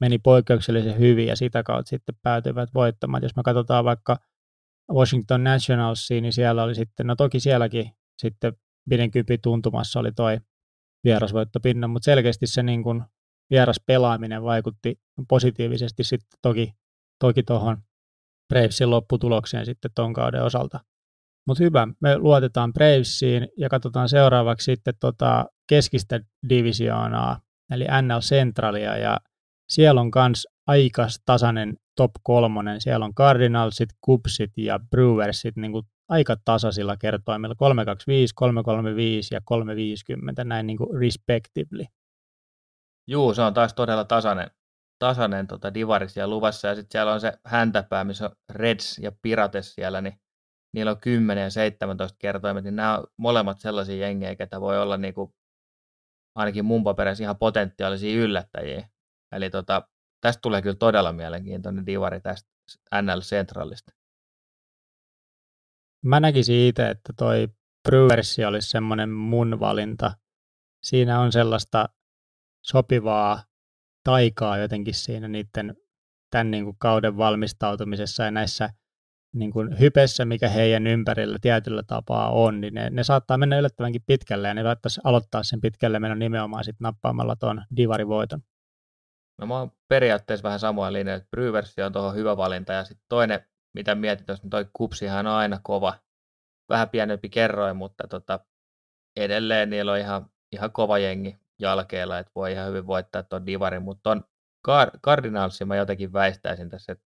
meni 0.00 0.18
poikkeuksellisen 0.18 0.98
hyvin 0.98 1.26
ja 1.26 1.36
sitä 1.36 1.62
kautta 1.62 1.88
sitten 1.88 2.14
päätyivät 2.22 2.74
voittamaan. 2.74 3.22
Jos 3.22 3.36
me 3.36 3.42
katsotaan 3.42 3.84
vaikka 3.84 4.16
Washington 4.92 5.44
Nationalsia, 5.44 6.20
niin 6.20 6.32
siellä 6.32 6.62
oli 6.62 6.74
sitten, 6.74 7.06
no 7.06 7.16
toki 7.16 7.40
sielläkin 7.40 7.90
sitten 8.18 8.52
Bidenkypi 8.90 9.38
tuntumassa 9.38 10.00
oli 10.00 10.12
toi 10.12 10.38
vierasvoittopinnan, 11.04 11.90
mutta 11.90 12.04
selkeästi 12.04 12.46
se 12.46 12.62
niin 12.62 12.82
kuin 12.82 13.02
vieras 13.50 13.80
pelaaminen 13.86 14.42
vaikutti 14.42 15.00
positiivisesti 15.28 16.04
sitten 16.04 16.38
toki 16.42 16.72
toki 17.18 17.42
tuohon 17.42 17.76
Bravesin 18.48 18.90
lopputulokseen 18.90 19.66
sitten 19.66 19.90
ton 19.94 20.12
kauden 20.12 20.42
osalta. 20.42 20.80
Mutta 21.46 21.64
hyvä, 21.64 21.88
me 22.00 22.18
luotetaan 22.18 22.72
Bravesiin 22.72 23.48
ja 23.58 23.68
katsotaan 23.68 24.08
seuraavaksi 24.08 24.64
sitten 24.64 24.94
tota 25.00 25.46
keskistä 25.68 26.20
divisioonaa, 26.48 27.40
eli 27.70 27.84
NL 27.84 28.20
Centralia, 28.20 28.96
ja 28.96 29.18
siellä 29.68 30.00
on 30.00 30.10
myös 30.14 30.46
aika 30.66 31.06
tasainen 31.24 31.76
top 31.96 32.10
kolmonen. 32.22 32.80
Siellä 32.80 33.04
on 33.04 33.14
Cardinalsit, 33.14 33.88
Cubsit 34.06 34.50
ja 34.56 34.80
Brewersit 34.90 35.56
niin 35.56 35.72
kuin 35.72 35.86
aika 36.08 36.36
tasaisilla 36.44 36.96
kertoimilla, 36.96 37.54
325, 37.54 38.34
335 38.34 39.34
ja 39.34 39.40
350, 39.44 40.44
näin 40.44 40.66
niin 40.66 40.76
kuin 40.76 41.00
respectively. 41.00 41.84
Juu, 43.06 43.34
se 43.34 43.42
on 43.42 43.54
taas 43.54 43.74
todella 43.74 44.04
tasainen, 44.04 44.50
tasainen 44.98 45.46
tota 45.46 45.74
divari 45.74 46.08
siellä 46.08 46.34
luvassa, 46.34 46.68
ja 46.68 46.74
sitten 46.74 46.92
siellä 46.92 47.12
on 47.12 47.20
se 47.20 47.32
häntäpää, 47.46 48.04
missä 48.04 48.24
on 48.24 48.36
Reds 48.52 48.98
ja 48.98 49.12
Pirates 49.22 49.74
siellä, 49.74 50.00
niin 50.00 50.20
niillä 50.74 50.90
on 50.90 51.00
10 51.00 51.42
ja 51.42 51.50
17 51.50 52.16
kertoimet, 52.18 52.64
niin 52.64 52.76
nämä 52.76 52.98
on 52.98 53.04
molemmat 53.16 53.60
sellaisia 53.60 54.06
jengejä, 54.06 54.36
että 54.38 54.60
voi 54.60 54.78
olla 54.78 54.96
niin 54.96 55.14
kuin, 55.14 55.30
ainakin 56.34 56.64
mun 56.64 56.84
papereissa 56.84 57.24
ihan 57.24 57.38
potentiaalisia 57.38 58.22
yllättäjiä. 58.22 58.88
Eli 59.32 59.50
tota, 59.50 59.88
tästä 60.20 60.40
tulee 60.40 60.62
kyllä 60.62 60.76
todella 60.76 61.12
mielenkiintoinen 61.12 61.86
divari 61.86 62.20
tästä 62.20 62.50
NL 63.02 63.20
Centralista. 63.20 63.92
Mä 66.04 66.20
näkisin 66.20 66.68
itse, 66.68 66.90
että 66.90 67.12
toi 67.16 67.48
Brewersi 67.88 68.44
olisi 68.44 68.68
semmoinen 68.68 69.10
mun 69.10 69.60
valinta. 69.60 70.12
Siinä 70.82 71.20
on 71.20 71.32
sellaista 71.32 71.88
sopivaa 72.64 73.44
taikaa 74.04 74.58
jotenkin 74.58 74.94
siinä 74.94 75.28
niiden 75.28 75.76
tämän 76.30 76.50
niin 76.50 76.64
kuin 76.64 76.76
kauden 76.78 77.16
valmistautumisessa 77.16 78.24
ja 78.24 78.30
näissä 78.30 78.70
niin 79.34 79.50
kuin 79.50 79.80
hypessä, 79.80 80.24
mikä 80.24 80.48
heidän 80.48 80.86
ympärillä 80.86 81.38
tietyllä 81.40 81.82
tapaa 81.82 82.30
on, 82.30 82.60
niin 82.60 82.74
ne, 82.74 82.90
ne 82.90 83.04
saattaa 83.04 83.38
mennä 83.38 83.58
yllättävänkin 83.58 84.02
pitkälle 84.06 84.48
ja 84.48 84.54
ne 84.54 84.62
saattaisi 84.62 85.00
aloittaa 85.04 85.42
sen 85.42 85.60
pitkälle 85.60 85.98
menon 85.98 86.18
nimenomaan 86.18 86.64
sitten 86.64 86.84
nappaamalla 86.84 87.36
tuon 87.36 87.62
divarivoiton. 87.76 88.40
No 89.40 89.46
mä 89.46 89.58
oon 89.58 89.72
periaatteessa 89.88 90.44
vähän 90.44 90.60
samoin 90.60 90.92
linjoilla, 90.92 91.16
että 91.16 91.30
Brewers 91.30 91.74
on 91.86 91.92
tuohon 91.92 92.14
hyvä 92.14 92.36
valinta 92.36 92.72
ja 92.72 92.84
sitten 92.84 93.06
toinen, 93.08 93.40
mitä 93.74 93.94
mietit, 93.94 94.28
niin 94.28 94.50
toi 94.50 94.66
Kupsihan 94.72 95.26
on 95.26 95.32
aina 95.32 95.60
kova, 95.62 95.94
vähän 96.68 96.88
pienempi 96.88 97.28
kerroin, 97.28 97.76
mutta 97.76 98.08
tota, 98.08 98.40
edelleen 99.16 99.70
niillä 99.70 99.92
on 99.92 99.98
ihan, 99.98 100.30
ihan 100.52 100.72
kova 100.72 100.98
jengi 100.98 101.38
jalkeilla, 101.58 102.18
että 102.18 102.32
voi 102.34 102.52
ihan 102.52 102.68
hyvin 102.68 102.86
voittaa 102.86 103.22
tuon 103.22 103.46
divarin, 103.46 103.82
mutta 103.82 104.10
on 104.10 104.24
Cardinalsin 105.04 105.68
mä 105.68 105.76
jotenkin 105.76 106.12
väistäisin 106.12 106.68
tässä, 106.68 106.92
että 106.92 107.04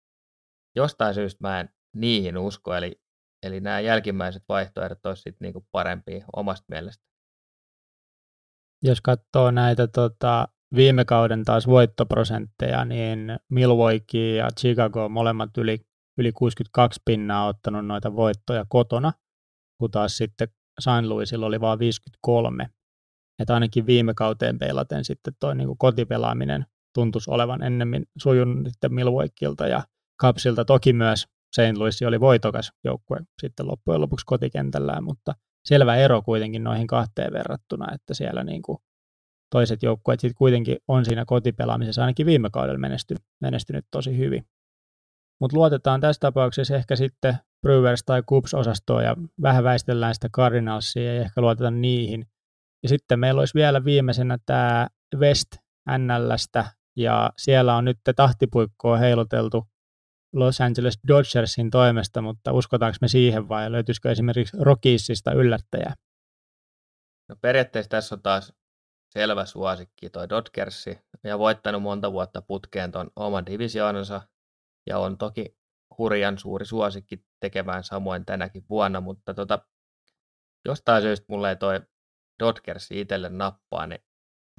jostain 0.76 1.14
syystä 1.14 1.38
mä 1.42 1.60
en 1.60 1.70
niihin 1.96 2.38
usko, 2.38 2.76
eli, 2.76 3.02
eli 3.44 3.60
nämä 3.60 3.80
jälkimmäiset 3.80 4.44
vaihtoehdot 4.50 5.06
olisivat 5.06 5.40
niinku 5.40 5.68
parempia 5.72 6.26
omasta 6.36 6.66
mielestä. 6.70 7.06
Jos 8.84 9.02
katsoo 9.02 9.52
näitä 9.52 9.88
tota, 9.88 10.48
viime 10.76 11.06
kauden 11.06 11.44
taas 11.44 11.68
voittoprosentteja, 11.68 12.86
niin 12.86 13.40
Milwaukee 13.50 14.36
ja 14.36 14.50
Chicago 14.60 15.10
molemmat 15.10 15.58
yli, 15.58 15.88
yli 16.18 16.32
62 16.32 17.02
pinnaa 17.06 17.48
ottanut 17.48 17.86
noita 17.86 18.16
voittoja 18.16 18.66
kotona, 18.70 19.14
kun 19.80 19.92
taas 19.92 20.18
sitten 20.18 20.48
Saint 20.80 21.08
Louisilla 21.08 21.46
oli 21.46 21.62
vain 21.62 21.80
53. 21.80 22.70
Että 23.40 23.54
ainakin 23.54 23.86
viime 23.86 24.14
kauteen 24.14 24.60
peilaten 24.60 25.06
sitten 25.06 25.34
toi 25.40 25.56
niin 25.56 25.68
kuin 25.68 25.78
kotipelaaminen 25.78 26.66
tuntuisi 26.94 27.32
olevan 27.32 27.64
ennemmin 27.64 28.06
sujunut 28.18 28.68
sitten 28.68 28.94
Milwaukeelta 28.94 29.68
ja 29.68 29.84
Kapsilta. 30.20 30.66
Toki 30.66 30.94
myös 30.94 31.28
St. 31.56 31.78
Louis 31.78 32.02
oli 32.02 32.20
voitokas 32.20 32.72
joukkue 32.84 33.18
sitten 33.42 33.68
loppujen 33.68 34.02
lopuksi 34.02 34.26
kotikentällään, 34.26 35.04
mutta 35.04 35.36
selvä 35.66 35.96
ero 35.96 36.22
kuitenkin 36.22 36.64
noihin 36.64 36.88
kahteen 36.88 37.34
verrattuna, 37.34 37.94
että 37.94 38.14
siellä 38.14 38.44
niin 38.44 38.62
kuin 38.62 38.78
toiset 39.52 39.84
joukkueet 39.84 40.20
sitten 40.20 40.38
kuitenkin 40.38 40.78
on 40.88 41.06
siinä 41.06 41.26
kotipelaamisessa 41.26 42.02
ainakin 42.02 42.26
viime 42.26 42.50
kaudella 42.50 42.80
menestynyt, 42.80 43.24
menestynyt 43.42 43.86
tosi 43.92 44.18
hyvin. 44.18 44.46
Mutta 45.42 45.58
luotetaan 45.58 46.02
tässä 46.02 46.20
tapauksessa 46.20 46.76
ehkä 46.76 46.96
sitten 46.96 47.38
Brewers 47.62 48.04
tai 48.06 48.22
Cubs-osastoa 48.22 49.04
ja 49.04 49.16
vähän 49.42 49.64
väistellään 49.64 50.14
sitä 50.14 50.30
Cardinalsia 50.30 51.14
ja 51.14 51.22
ehkä 51.22 51.42
luotetaan 51.42 51.82
niihin. 51.82 52.28
Ja 52.84 52.90
sitten 52.90 53.20
meillä 53.20 53.40
olisi 53.40 53.54
vielä 53.54 53.86
viimeisenä 53.86 54.38
tämä 54.46 54.88
West 55.16 55.48
NLstä 55.98 56.66
ja 56.98 57.32
siellä 57.38 57.76
on 57.76 57.86
nyt 57.86 57.98
tahtipuikkoa 58.16 58.98
heiluteltu 58.98 59.68
Los 60.34 60.62
Angeles 60.62 61.00
Dodgersin 61.08 61.70
toimesta, 61.70 62.22
mutta 62.22 62.52
uskotaanko 62.52 62.98
me 63.02 63.08
siihen 63.08 63.50
vai 63.50 63.72
löytyisikö 63.72 64.12
esimerkiksi 64.12 64.58
Rockiesista 64.60 65.32
yllättäjää? 65.32 65.94
No 67.30 67.36
periaatteessa 67.42 67.90
tässä 67.90 68.16
on 68.16 68.22
taas 68.22 68.54
selvä 69.14 69.46
suosikki 69.46 70.10
toi 70.10 70.30
Dodgersi 70.30 71.00
ja 71.24 71.40
voittanut 71.40 71.82
monta 71.82 72.12
vuotta 72.12 72.42
putkeen 72.42 72.92
tuon 72.92 73.12
oman 73.16 73.46
divisioonansa 73.46 74.22
ja 74.88 75.00
on 75.00 75.18
toki 75.18 75.58
hurjan 75.98 76.38
suuri 76.38 76.66
suosikki 76.66 77.26
tekemään 77.40 77.84
samoin 77.84 78.26
tänäkin 78.26 78.66
vuonna, 78.70 79.02
mutta 79.02 79.34
tota, 79.34 79.60
jostain 80.66 81.02
syystä 81.02 81.26
mulle 81.30 81.50
ei 81.50 81.56
toi 81.56 81.82
Dodgersi 82.40 83.02
itselle 83.02 83.30
nappaa, 83.30 83.88
niin 83.88 84.02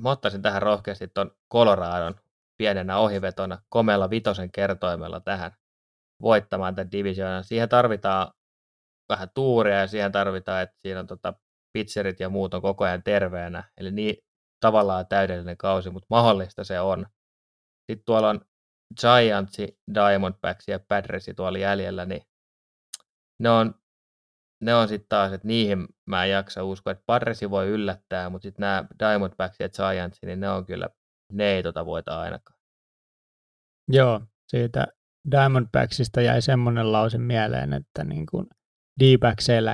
mä 0.01 0.11
ottaisin 0.11 0.43
tähän 0.43 0.63
rohkeasti 0.63 1.09
tuon 1.09 1.31
Coloradon 1.53 2.21
pienenä 2.59 2.99
ohivetona 2.99 3.63
komealla 3.69 4.11
vitosen 4.11 4.53
kertoimella 4.53 5.21
tähän 5.21 5.53
voittamaan 6.23 6.75
tämän 6.75 6.93
divisioonan. 6.93 7.45
Siihen 7.45 7.69
tarvitaan 7.69 8.33
vähän 9.09 9.29
tuuria 9.35 9.81
ja 9.81 9.87
siihen 9.87 10.13
tarvitaan, 10.13 10.63
että 10.63 10.77
siinä 10.83 11.01
on 11.01 11.07
tota 11.07 11.35
pitcherit 11.73 12.21
ja 12.21 12.29
muut 12.29 12.55
on 12.55 12.63
koko 12.63 12.85
ajan 12.85 13.03
terveenä. 13.03 13.65
Eli 13.77 13.91
niin 13.91 14.17
tavallaan 14.61 15.07
täydellinen 15.07 15.57
kausi, 15.57 15.91
mutta 15.91 16.07
mahdollista 16.11 16.65
se 16.65 16.81
on. 16.81 17.07
Sitten 17.91 18.05
tuolla 18.05 18.31
on 18.31 18.41
Giantsi, 19.01 19.79
Diamondbacks 19.95 20.69
ja 20.69 20.81
Padresi 20.89 21.35
tuolla 21.35 21.59
jäljellä, 21.59 22.05
niin 22.05 22.23
ne 23.41 23.51
on, 23.51 23.75
ne 24.61 24.75
on 24.75 24.89
sitten 24.89 25.09
taas, 25.09 25.33
että 25.33 25.49
niihin 25.49 25.87
mä 26.07 26.25
en 26.25 26.31
jaksa 26.31 26.65
uskoa, 26.65 26.91
että 26.91 27.05
Padresi 27.07 27.51
voi 27.51 27.69
yllättää, 27.69 28.31
mutta 28.31 28.43
sitten 28.43 28.63
nämä 28.63 28.85
Diamondbacks 28.99 29.57
ja 29.61 29.69
Giantsi, 29.69 30.27
niin 30.27 30.41
ne 30.41 30.51
on 30.51 30.67
kyllä, 30.67 30.89
ne 31.33 31.45
ei 31.45 31.63
tota 31.63 31.87
voita 31.87 32.21
ainakaan. 32.21 32.59
Joo, 33.89 34.21
siitä 34.49 34.87
Diamondbacksista 35.31 36.21
jäi 36.21 36.43
semmoinen 36.43 36.93
lause 36.93 37.19
mieleen, 37.19 37.73
että 37.73 38.05
niin 38.05 38.27
kuin 38.27 38.47
d 39.01 39.03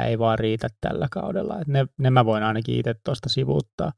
ei 0.07 0.19
vaan 0.19 0.38
riitä 0.38 0.69
tällä 0.81 1.09
kaudella. 1.11 1.61
Et 1.61 1.69
ne, 1.69 1.87
ne 1.99 2.11
mä 2.11 2.25
voin 2.25 2.42
ainakin 2.42 2.76
itse 2.76 2.95
tuosta 3.04 3.28
sivuuttaa. 3.28 3.92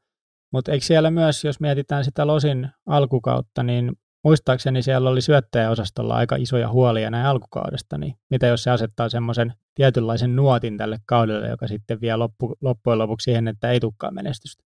Mutta 0.53 0.73
eikö 0.73 0.85
siellä 0.85 1.11
myös, 1.11 1.45
jos 1.45 1.61
mietitään 1.61 2.05
sitä 2.05 2.27
Losin 2.27 2.71
alkukautta, 2.87 3.63
niin 3.63 3.93
muistaakseni 4.25 4.83
siellä 4.83 5.11
oli 5.11 5.21
syöttäjäosastolla 5.21 6.15
aika 6.15 6.37
isoja 6.37 6.69
huolia 6.69 7.11
näin 7.11 7.27
alkukaudesta, 7.27 7.99
niin 7.99 8.15
mitä 8.31 8.47
jos 8.47 8.63
se 8.63 8.71
asettaa 8.71 9.09
semmoisen 9.09 9.53
tietynlaisen 9.75 10.37
nuotin 10.37 10.77
tälle 10.77 10.99
kaudelle, 11.07 11.49
joka 11.49 11.69
sitten 11.69 12.01
vie 12.01 12.17
loppu, 12.17 12.57
loppujen 12.61 12.99
lopuksi 12.99 13.25
siihen, 13.25 13.49
että 13.49 13.71
ei 13.71 13.81
tulekaan 13.81 14.15
menestystä? 14.15 14.65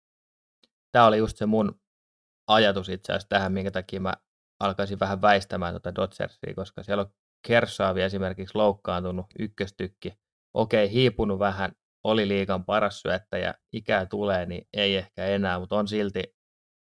Tämä 0.92 1.07
oli 1.07 1.19
just 1.19 1.37
se 1.37 1.47
mun 1.47 1.80
ajatus 2.49 2.88
itse 2.88 3.12
asiassa 3.12 3.28
tähän, 3.28 3.52
minkä 3.52 3.71
takia 3.71 4.00
mä 4.00 4.12
alkaisin 4.61 5.00
vähän 5.00 5.23
väistämään 5.23 5.73
tuota 5.73 5.95
Dodgersia, 5.95 6.54
koska 6.54 6.83
siellä 6.83 7.02
on 7.02 7.11
Kersaavi 7.47 8.02
esimerkiksi 8.02 8.59
loukkaantunut 8.59 9.26
ykköstykki. 9.38 10.12
Okei, 10.54 10.90
hiipunut 10.90 11.38
vähän, 11.38 11.73
oli 12.04 12.28
liikan 12.28 12.64
paras 12.64 13.00
syöttäjä, 13.00 13.54
ikää 13.73 14.07
tulee, 14.07 14.47
niin 14.47 14.69
ei 14.73 14.97
ehkä 14.97 15.26
enää, 15.26 15.59
mutta 15.59 15.76
on 15.76 15.88
silti 15.88 16.37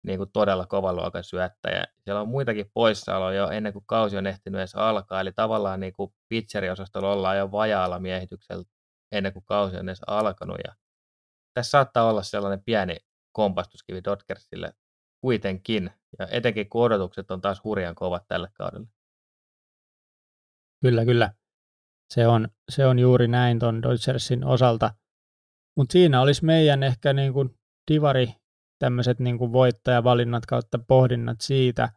niin 0.02 0.19
kuin 0.19 0.30
todella 0.33 0.66
kovan 0.66 0.97
luokan 0.97 1.25
syöttäjä. 1.25 1.85
Siellä 2.04 2.21
on 2.21 2.28
muitakin 2.28 2.71
poissaoloja 2.75 3.38
jo 3.38 3.50
ennen 3.50 3.73
kuin 3.73 3.87
kausi 3.87 4.16
on 4.16 4.26
ehtinyt 4.26 4.59
edes 4.59 4.75
alkaa, 4.75 5.21
eli 5.21 5.33
tavallaan 5.33 5.80
niin 5.80 5.92
kuin 5.92 6.14
pitcheriosastolla 6.28 7.12
ollaan 7.12 7.38
jo 7.38 7.52
vajaalla 7.52 7.99
miehityksellä 7.99 8.64
ennen 9.12 9.33
kuin 9.33 9.45
kausi 9.45 9.76
on 9.76 9.88
edes 9.88 10.00
alkanut. 10.07 10.57
Ja 10.66 10.75
tässä 11.54 11.71
saattaa 11.71 12.11
olla 12.11 12.23
sellainen 12.23 12.64
pieni 12.64 12.97
kompastuskivi 13.33 14.04
Dodgersille 14.04 14.73
kuitenkin, 15.21 15.90
ja 16.19 16.26
etenkin 16.30 16.69
kun 16.69 16.83
odotukset 16.83 17.30
on 17.30 17.40
taas 17.40 17.64
hurjan 17.64 17.95
kovat 17.95 18.25
tälle 18.28 18.49
kaudelle. 18.54 18.87
Kyllä, 20.83 21.04
kyllä. 21.04 21.33
Se 22.14 22.26
on, 22.26 22.49
se 22.71 22.87
on 22.87 22.99
juuri 22.99 23.28
näin 23.28 23.59
tuon 23.59 23.83
Dodgersin 23.83 24.45
osalta. 24.45 24.95
Mutta 25.76 25.92
siinä 25.92 26.21
olisi 26.21 26.45
meidän 26.45 26.83
ehkä 26.83 27.12
niin 27.12 27.33
kuin 27.33 27.59
divari 27.90 28.35
tämmöiset 28.81 29.21
niin 29.21 29.39
kuin 29.39 29.53
voittajavalinnat 29.53 30.47
kautta 30.47 30.79
pohdinnat 30.89 31.41
siitä. 31.41 31.89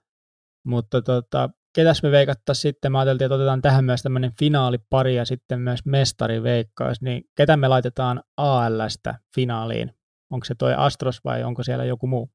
Mutta 0.67 1.01
tota, 1.01 1.49
ketäs 1.75 2.03
me 2.03 2.11
veikattaisiin 2.11 2.61
sitten? 2.61 2.91
Mä 2.91 2.99
ajattelin, 2.99 3.25
että 3.25 3.35
otetaan 3.35 3.61
tähän 3.61 3.85
myös 3.85 4.01
tämmöinen 4.01 4.31
finaalipari 4.39 5.15
ja 5.15 5.25
sitten 5.25 5.59
myös 5.59 5.85
mestariveikkaus. 5.85 7.01
Niin 7.01 7.23
ketä 7.37 7.57
me 7.57 7.67
laitetaan 7.67 8.23
ALstä 8.37 9.19
finaaliin? 9.35 9.91
Onko 10.31 10.45
se 10.45 10.55
toi 10.55 10.73
Astros 10.77 11.23
vai 11.23 11.43
onko 11.43 11.63
siellä 11.63 11.85
joku 11.85 12.07
muu? 12.07 12.31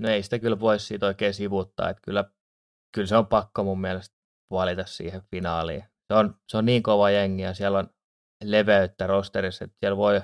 No 0.00 0.08
ei 0.08 0.22
sitä 0.22 0.38
kyllä 0.38 0.60
voi 0.60 0.80
siitä 0.80 1.06
oikein 1.06 1.34
sivuttaa, 1.34 1.90
että 1.90 2.00
kyllä, 2.04 2.24
kyllä 2.94 3.06
se 3.06 3.16
on 3.16 3.26
pakko 3.26 3.64
mun 3.64 3.80
mielestä 3.80 4.16
valita 4.50 4.84
siihen 4.86 5.22
finaaliin. 5.30 5.84
Se 6.12 6.14
on, 6.14 6.34
se 6.48 6.56
on 6.56 6.64
niin 6.64 6.82
kova 6.82 7.10
jengi 7.10 7.42
ja 7.42 7.54
siellä 7.54 7.78
on 7.78 7.90
leveyttä 8.44 9.06
rosterissa, 9.06 9.64
että 9.64 9.76
siellä 9.80 9.96
voi 9.96 10.20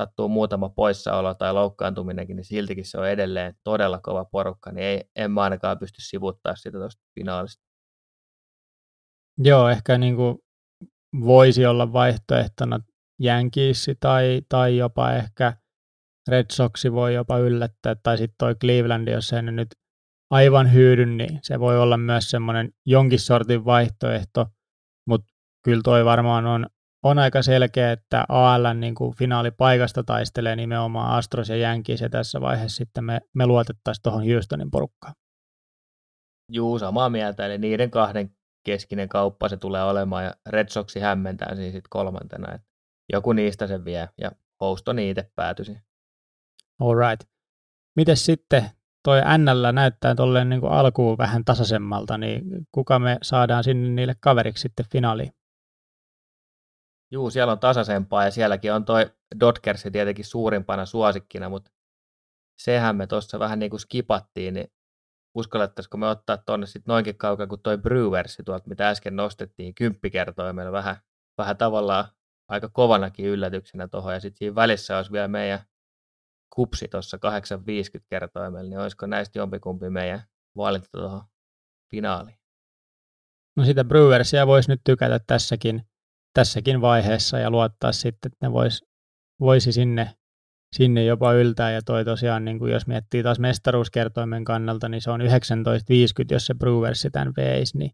sattuu 0.00 0.28
muutama 0.28 0.68
poissaolo 0.68 1.34
tai 1.34 1.52
loukkaantuminenkin, 1.52 2.36
niin 2.36 2.44
siltikin 2.44 2.84
se 2.84 2.98
on 2.98 3.08
edelleen 3.08 3.54
todella 3.64 3.98
kova 3.98 4.24
porukka, 4.24 4.72
niin 4.72 4.84
ei, 4.84 5.04
en 5.16 5.30
mä 5.30 5.42
ainakaan 5.42 5.78
pysty 5.78 6.02
sivuttaa 6.02 6.56
sitä 6.56 6.78
tuosta 6.78 7.02
finaalista. 7.14 7.64
Joo, 9.38 9.68
ehkä 9.68 9.98
niin 9.98 10.16
kuin 10.16 10.38
voisi 11.20 11.66
olla 11.66 11.92
vaihtoehtona 11.92 12.80
Yankees 13.24 13.86
tai, 14.00 14.42
tai 14.48 14.76
jopa 14.76 15.12
ehkä 15.12 15.52
Red 16.28 16.46
Sox 16.52 16.84
voi 16.92 17.14
jopa 17.14 17.38
yllättää, 17.38 17.94
tai 18.02 18.18
sitten 18.18 18.34
toi 18.38 18.54
Cleveland, 18.54 19.08
jos 19.08 19.32
ei 19.32 19.42
nyt 19.42 19.68
aivan 20.30 20.72
hyydy, 20.72 21.06
niin 21.06 21.38
se 21.42 21.60
voi 21.60 21.78
olla 21.78 21.96
myös 21.96 22.30
semmoinen 22.30 22.70
jonkin 22.86 23.18
sortin 23.18 23.64
vaihtoehto, 23.64 24.46
mutta 25.06 25.32
kyllä 25.64 25.80
toi 25.84 26.04
varmaan 26.04 26.46
on, 26.46 26.66
on 27.02 27.18
aika 27.18 27.42
selkeä, 27.42 27.92
että 27.92 28.24
AL 28.28 28.74
niin 28.74 28.94
kuin 28.94 29.16
finaalipaikasta 29.16 30.02
taistelee 30.02 30.56
nimenomaan 30.56 31.18
Astros 31.18 31.48
ja 31.48 31.56
Yankees, 31.56 32.00
ja 32.00 32.08
tässä 32.08 32.40
vaiheessa 32.40 32.76
sitten 32.76 33.04
me, 33.04 33.20
me 33.34 33.46
luotettaisiin 33.46 34.02
tuohon 34.02 34.24
Houstonin 34.32 34.70
porukkaan. 34.70 35.14
Juu, 36.52 36.78
samaa 36.78 37.10
mieltä, 37.10 37.46
eli 37.46 37.58
niiden 37.58 37.90
kahden 37.90 38.36
keskinen 38.64 39.08
kauppa 39.08 39.48
se 39.48 39.56
tulee 39.56 39.84
olemaan, 39.84 40.24
ja 40.24 40.34
Red 40.46 40.68
Soxi 40.68 41.00
hämmentää 41.00 41.54
siinä 41.54 41.72
sitten 41.72 41.90
kolmantena, 41.90 42.54
että 42.54 42.68
joku 43.12 43.32
niistä 43.32 43.66
sen 43.66 43.84
vie, 43.84 44.08
ja 44.20 44.32
Houston 44.60 44.98
itse 44.98 45.30
päätyisi. 45.36 45.78
All 46.80 46.98
right. 46.98 47.28
Miten 47.96 48.16
sitten 48.16 48.70
toi 49.04 49.20
NL 49.38 49.72
näyttää 49.72 50.14
tolleen 50.14 50.48
niin 50.48 50.60
kuin 50.60 50.72
alkuun 50.72 51.18
vähän 51.18 51.44
tasaisemmalta, 51.44 52.18
niin 52.18 52.42
kuka 52.72 52.98
me 52.98 53.18
saadaan 53.22 53.64
sinne 53.64 53.88
niille 53.88 54.14
kaveriksi 54.20 54.62
sitten 54.62 54.86
finaaliin? 54.92 55.32
Juu, 57.12 57.30
siellä 57.30 57.52
on 57.52 57.58
tasaisempaa 57.58 58.24
ja 58.24 58.30
sielläkin 58.30 58.72
on 58.72 58.84
toi 58.84 59.10
Dodgers 59.40 59.82
tietenkin 59.92 60.24
suurimpana 60.24 60.86
suosikkina, 60.86 61.48
mutta 61.48 61.70
sehän 62.58 62.96
me 62.96 63.06
tuossa 63.06 63.38
vähän 63.38 63.58
niin 63.58 63.70
kuin 63.70 63.80
skipattiin, 63.80 64.54
niin 64.54 64.72
uskallettaisiko 65.34 65.96
me 65.96 66.08
ottaa 66.08 66.36
tuonne 66.36 66.66
sitten 66.66 66.92
noinkin 66.92 67.18
kaukaa 67.18 67.46
kuin 67.46 67.62
toi 67.62 67.78
Brewers 67.78 68.38
tuolta, 68.44 68.68
mitä 68.68 68.88
äsken 68.88 69.16
nostettiin, 69.16 69.74
meillä 70.52 70.72
vähän, 70.72 70.96
vähän 71.38 71.56
tavallaan 71.56 72.04
aika 72.48 72.68
kovanakin 72.68 73.26
yllätyksenä 73.26 73.88
tuohon, 73.88 74.14
ja 74.14 74.20
sitten 74.20 74.38
siinä 74.38 74.54
välissä 74.54 74.96
olisi 74.96 75.12
vielä 75.12 75.28
meidän 75.28 75.60
kupsi 76.54 76.88
tuossa 76.88 77.18
850 77.18 78.08
kertoimella, 78.10 78.70
niin 78.70 78.80
olisiko 78.80 79.06
näistä 79.06 79.38
jompikumpi 79.38 79.90
meidän 79.90 80.22
valinta 80.56 80.88
tuohon 80.92 81.22
finaaliin? 81.90 82.38
No 83.56 83.64
sitä 83.64 83.84
Brewersia 83.84 84.46
voisi 84.46 84.70
nyt 84.70 84.80
tykätä 84.84 85.20
tässäkin, 85.26 85.89
tässäkin 86.34 86.80
vaiheessa 86.80 87.38
ja 87.38 87.50
luottaa 87.50 87.92
sitten, 87.92 88.32
että 88.32 88.46
ne 88.46 88.52
vois, 88.52 88.84
voisi 89.40 89.72
sinne, 89.72 90.14
sinne 90.76 91.04
jopa 91.04 91.32
yltää. 91.32 91.70
Ja 91.70 91.82
toi 91.82 92.04
tosiaan, 92.04 92.44
niin 92.44 92.58
kuin 92.58 92.72
jos 92.72 92.86
miettii 92.86 93.22
taas 93.22 93.38
mestaruuskertoimen 93.38 94.44
kannalta, 94.44 94.88
niin 94.88 95.00
se 95.00 95.10
on 95.10 95.20
19.50, 95.20 95.26
jos 96.30 96.46
se 96.46 96.54
Brewers 96.54 97.06
tämän 97.12 97.32
veisi, 97.36 97.78
niin, 97.78 97.90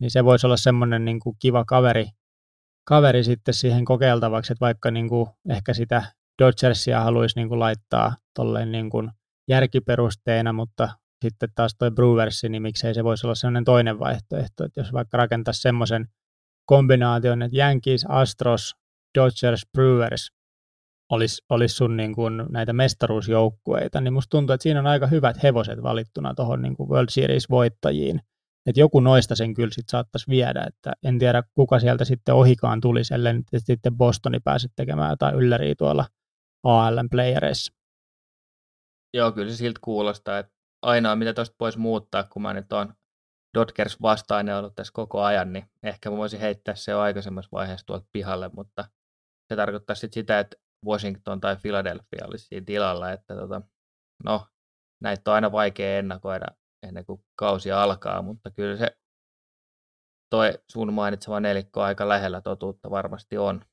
niin 0.00 0.10
se 0.10 0.24
voisi 0.24 0.46
olla 0.46 0.56
semmoinen 0.56 1.04
niin 1.04 1.20
kuin 1.20 1.36
kiva 1.38 1.64
kaveri, 1.64 2.06
kaveri 2.88 3.24
sitten 3.24 3.54
siihen 3.54 3.84
kokeiltavaksi, 3.84 4.52
että 4.52 4.60
vaikka 4.60 4.90
niin 4.90 5.08
kuin 5.08 5.28
ehkä 5.50 5.74
sitä 5.74 6.02
Dodgersia 6.42 7.00
haluaisi 7.00 7.38
niin 7.38 7.48
kuin 7.48 7.60
laittaa 7.60 8.16
tolleen 8.34 8.72
niin 8.72 8.90
kuin 8.90 9.10
järkiperusteena, 9.48 10.52
mutta 10.52 10.88
sitten 11.24 11.48
taas 11.54 11.74
toi 11.78 11.90
Brewers, 11.90 12.42
niin 12.48 12.62
miksei 12.62 12.94
se 12.94 13.04
voisi 13.04 13.26
olla 13.26 13.34
sellainen 13.34 13.64
toinen 13.64 13.98
vaihtoehto, 13.98 14.64
että 14.64 14.80
jos 14.80 14.92
vaikka 14.92 15.16
rakentaa 15.16 15.52
semmoisen 15.52 16.08
kombinaation, 16.68 17.42
että 17.42 17.58
Yankees, 17.58 18.06
Astros, 18.08 18.74
Dodgers, 19.18 19.66
Brewers 19.72 20.32
olisi, 21.12 21.42
olisi 21.48 21.74
sun 21.74 21.96
niin 21.96 22.14
kuin 22.14 22.44
näitä 22.50 22.72
mestaruusjoukkueita, 22.72 24.00
niin 24.00 24.12
musta 24.12 24.30
tuntuu, 24.30 24.54
että 24.54 24.62
siinä 24.62 24.80
on 24.80 24.86
aika 24.86 25.06
hyvät 25.06 25.42
hevoset 25.42 25.82
valittuna 25.82 26.34
tuohon 26.34 26.62
niin 26.62 26.76
World 26.88 27.08
Series-voittajiin. 27.10 28.20
Että 28.66 28.80
joku 28.80 29.00
noista 29.00 29.36
sen 29.36 29.54
kyllä 29.54 29.74
sit 29.74 29.88
saattaisi 29.88 30.30
viedä, 30.30 30.64
että 30.66 30.92
en 31.04 31.18
tiedä 31.18 31.42
kuka 31.54 31.78
sieltä 31.78 32.04
sitten 32.04 32.34
ohikaan 32.34 32.80
tulisi, 32.80 33.14
ellei 33.14 33.32
nyt 33.32 33.46
sitten 33.56 33.96
Bostoni 33.96 34.40
pääse 34.40 34.68
tekemään 34.76 35.10
jotain 35.10 35.34
ylläriä 35.34 35.74
tuolla 35.78 36.06
ALN 36.64 37.08
playereissa. 37.10 37.72
Joo, 39.14 39.32
kyllä 39.32 39.50
se 39.50 39.56
siltä 39.56 39.80
kuulostaa, 39.82 40.38
että 40.38 40.52
ainoa 40.82 41.16
mitä 41.16 41.34
tuosta 41.34 41.56
voisi 41.60 41.78
muuttaa, 41.78 42.24
kun 42.24 42.42
mä 42.42 42.54
nyt 42.54 42.72
on 42.72 42.94
Dodgers 43.58 44.02
vastainen 44.02 44.56
ollut 44.56 44.74
tässä 44.74 44.92
koko 44.92 45.22
ajan, 45.22 45.52
niin 45.52 45.70
ehkä 45.82 46.10
voisin 46.10 46.40
heittää 46.40 46.74
se 46.74 46.92
jo 46.92 47.00
aikaisemmassa 47.00 47.48
vaiheessa 47.52 47.86
tuolta 47.86 48.06
pihalle, 48.12 48.50
mutta 48.56 48.84
se 49.48 49.56
tarkoittaa 49.56 49.96
sitten 49.96 50.20
sitä, 50.20 50.40
että 50.40 50.56
Washington 50.86 51.40
tai 51.40 51.56
Philadelphia 51.62 52.26
olisi 52.26 52.46
siinä 52.46 52.64
tilalla, 52.64 53.12
että 53.12 53.34
tota, 53.34 53.62
no, 54.24 54.46
näitä 55.02 55.30
on 55.30 55.34
aina 55.34 55.52
vaikea 55.52 55.98
ennakoida 55.98 56.46
ennen 56.82 57.04
kuin 57.06 57.24
kausi 57.36 57.72
alkaa, 57.72 58.22
mutta 58.22 58.50
kyllä 58.50 58.76
se 58.76 58.96
toi 60.30 60.52
sun 60.72 60.92
mainitsema 60.92 61.40
nelikko 61.40 61.82
aika 61.82 62.08
lähellä 62.08 62.40
totuutta 62.40 62.90
varmasti 62.90 63.38
on. 63.38 63.64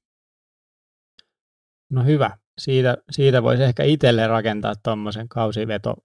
No 1.90 2.04
hyvä. 2.04 2.38
Siitä, 2.58 2.98
siitä 3.12 3.44
voisi 3.44 3.64
ehkä 3.64 3.84
itselle 3.84 4.28
rakentaa 4.28 4.74
tuommoisen 4.84 5.30
kausiveto 5.30 5.96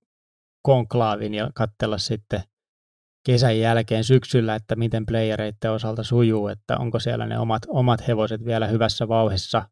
konklaavin 0.62 1.34
ja 1.34 1.50
katsella 1.54 1.98
sitten 1.98 2.42
kesän 3.26 3.58
jälkeen 3.58 4.04
syksyllä, 4.04 4.54
että 4.54 4.76
miten 4.76 5.06
playereiden 5.06 5.72
osalta 5.72 6.02
sujuu, 6.02 6.48
että 6.48 6.76
onko 6.76 7.00
siellä 7.00 7.26
ne 7.26 7.38
omat, 7.38 7.62
omat 7.68 8.08
hevoset 8.08 8.44
vielä 8.44 8.66
hyvässä 8.66 9.08
vauhissa. 9.08 9.62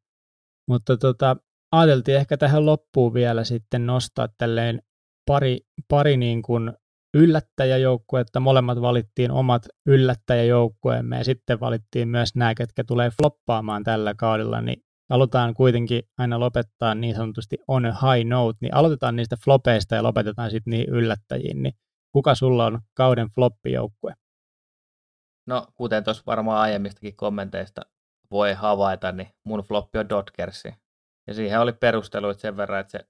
Mutta 0.68 0.96
tota, 0.96 1.36
ajateltiin 1.72 2.16
ehkä 2.16 2.36
tähän 2.36 2.66
loppuun 2.66 3.14
vielä 3.14 3.44
sitten 3.44 3.86
nostaa 3.86 4.28
tälleen 4.38 4.82
pari, 5.26 5.58
pari 5.88 6.16
niin 6.16 6.42
kuin 6.42 6.72
yllättäjäjoukkuetta. 7.14 8.40
Molemmat 8.40 8.80
valittiin 8.80 9.30
omat 9.30 9.62
yllättäjäjoukkueemme 9.86 11.18
ja 11.18 11.24
sitten 11.24 11.60
valittiin 11.60 12.08
myös 12.08 12.34
nämä, 12.34 12.54
ketkä 12.54 12.84
tulee 12.84 13.10
floppaamaan 13.10 13.84
tällä 13.84 14.14
kaudella, 14.14 14.60
niin 14.60 14.82
halutaan 15.10 15.54
kuitenkin 15.54 16.02
aina 16.18 16.40
lopettaa 16.40 16.94
niin 16.94 17.14
sanotusti 17.14 17.56
on 17.68 17.86
a 17.86 17.92
high 17.92 18.28
note, 18.28 18.58
niin 18.60 18.74
aloitetaan 18.74 19.16
niistä 19.16 19.36
flopeista 19.44 19.94
ja 19.94 20.02
lopetetaan 20.02 20.50
sitten 20.50 20.70
niihin 20.70 20.88
yllättäjiin, 20.88 21.62
niin 21.62 21.72
kuka 22.12 22.34
sulla 22.34 22.66
on 22.66 22.80
kauden 22.94 23.28
floppijoukkue? 23.34 24.14
No, 25.46 25.66
kuten 25.74 26.04
tuossa 26.04 26.22
varmaan 26.26 26.60
aiemmistakin 26.60 27.16
kommenteista 27.16 27.80
voi 28.30 28.52
havaita, 28.52 29.12
niin 29.12 29.28
mun 29.44 29.60
floppi 29.60 29.98
on 29.98 30.08
Dodgersi. 30.08 30.74
Ja 31.26 31.34
siihen 31.34 31.60
oli 31.60 31.72
perusteluit 31.72 32.38
sen 32.38 32.56
verran, 32.56 32.80
että 32.80 32.90
se 32.90 33.08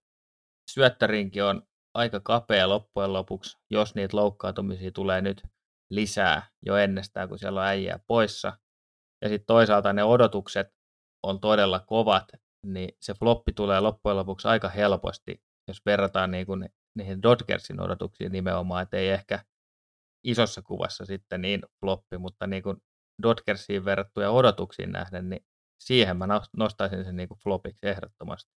syöttärinki 0.70 1.42
on 1.42 1.62
aika 1.94 2.20
kapea 2.20 2.68
loppujen 2.68 3.12
lopuksi, 3.12 3.58
jos 3.70 3.94
niitä 3.94 4.16
loukkaantumisia 4.16 4.90
tulee 4.92 5.20
nyt 5.20 5.42
lisää 5.90 6.46
jo 6.66 6.76
ennestään, 6.76 7.28
kun 7.28 7.38
siellä 7.38 7.60
on 7.60 7.66
äijää 7.66 7.98
poissa. 8.06 8.58
Ja 9.22 9.28
sitten 9.28 9.46
toisaalta 9.46 9.92
ne 9.92 10.04
odotukset 10.04 10.68
on 11.22 11.40
todella 11.40 11.80
kovat, 11.80 12.24
niin 12.66 12.96
se 13.00 13.14
floppi 13.14 13.52
tulee 13.52 13.80
loppujen 13.80 14.16
lopuksi 14.16 14.48
aika 14.48 14.68
helposti, 14.68 15.42
jos 15.68 15.80
verrataan 15.86 16.30
niin 16.30 16.46
kuin 16.46 16.68
niihin 16.98 17.22
Dodgersin 17.22 17.80
odotuksiin 17.80 18.32
nimenomaan, 18.32 18.82
että 18.82 18.96
ei 18.96 19.08
ehkä 19.08 19.44
isossa 20.24 20.62
kuvassa 20.62 21.04
sitten 21.04 21.40
niin 21.40 21.62
floppi, 21.80 22.18
mutta 22.18 22.46
niin 22.46 22.62
kuin 22.62 22.76
Dodgersiin 23.22 23.84
verrattuja 23.84 24.30
odotuksiin 24.30 24.92
nähden, 24.92 25.28
niin 25.28 25.46
siihen 25.80 26.16
mä 26.16 26.28
nostaisin 26.56 27.04
sen 27.04 27.16
niin 27.16 27.28
kuin 27.28 27.38
flopiksi 27.38 27.88
ehdottomasti. 27.88 28.52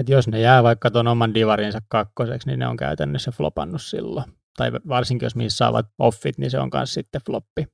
Et 0.00 0.08
jos 0.08 0.28
ne 0.28 0.40
jää 0.40 0.62
vaikka 0.62 0.90
tuon 0.90 1.08
oman 1.08 1.34
divarinsa 1.34 1.78
kakkoseksi, 1.88 2.48
niin 2.48 2.58
ne 2.58 2.66
on 2.66 2.76
käytännössä 2.76 3.30
flopannut 3.30 3.82
silloin. 3.82 4.32
Tai 4.56 4.72
varsinkin 4.72 5.26
jos 5.26 5.36
missä 5.36 5.56
saavat 5.56 5.86
offit, 5.98 6.38
niin 6.38 6.50
se 6.50 6.58
on 6.58 6.70
myös 6.74 6.94
sitten 6.94 7.20
floppi. 7.26 7.66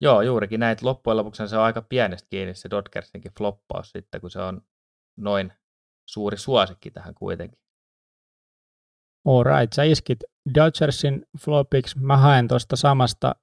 Joo, 0.00 0.22
juurikin 0.22 0.60
näitä 0.60 0.86
loppujen 0.86 1.16
lopuksi 1.16 1.48
se 1.48 1.56
on 1.56 1.64
aika 1.64 1.82
pienestä 1.82 2.26
kiinni 2.30 2.54
se 2.54 2.70
Dodgersinkin 2.70 3.32
floppaus 3.38 3.90
sitten, 3.90 4.20
kun 4.20 4.30
se 4.30 4.40
on 4.40 4.60
noin 5.16 5.52
suuri 6.08 6.36
suosikki 6.36 6.90
tähän 6.90 7.14
kuitenkin. 7.14 7.60
Alright, 9.28 9.72
sä 9.72 9.82
iskit 9.82 10.18
Dodgersin 10.54 11.26
flopiksi. 11.40 11.98
Mä 11.98 12.16
haen 12.16 12.48
tuosta 12.48 12.76
samasta 12.76 13.34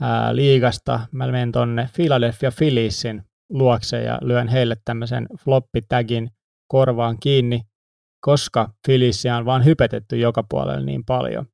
ää, 0.00 0.36
liigasta. 0.36 1.00
Mä 1.12 1.26
menen 1.26 1.52
tonne 1.52 1.88
Philadelphia 1.96 2.52
Philliesin 2.58 3.22
luokse 3.50 4.02
ja 4.02 4.18
lyön 4.22 4.48
heille 4.48 4.76
tämmöisen 4.84 5.26
floppitagin 5.44 6.30
korvaan 6.68 7.16
kiinni, 7.20 7.60
koska 8.20 8.68
Philliesia 8.86 9.36
on 9.36 9.44
vaan 9.44 9.64
hypetetty 9.64 10.16
joka 10.16 10.44
puolella 10.50 10.84
niin 10.84 11.04
paljon. 11.04 11.46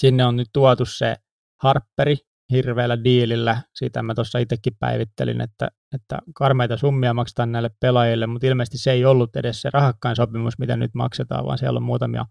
Sinne 0.00 0.24
on 0.24 0.36
nyt 0.36 0.48
tuotu 0.52 0.84
se 0.84 1.16
Harperi, 1.62 2.16
hirveällä 2.52 3.04
diilillä. 3.04 3.62
Siitä 3.74 4.02
mä 4.02 4.14
tuossa 4.14 4.38
itsekin 4.38 4.76
päivittelin, 4.80 5.40
että, 5.40 5.68
että 5.94 6.18
karmeita 6.34 6.76
summia 6.76 7.14
maksetaan 7.14 7.52
näille 7.52 7.70
pelaajille, 7.80 8.26
mutta 8.26 8.46
ilmeisesti 8.46 8.78
se 8.78 8.92
ei 8.92 9.04
ollut 9.04 9.36
edes 9.36 9.62
se 9.62 9.70
rahakkain 9.72 10.16
sopimus, 10.16 10.58
mitä 10.58 10.76
nyt 10.76 10.94
maksetaan, 10.94 11.46
vaan 11.46 11.58
siellä 11.58 11.76
on 11.76 11.82
muutamia, 11.82 12.26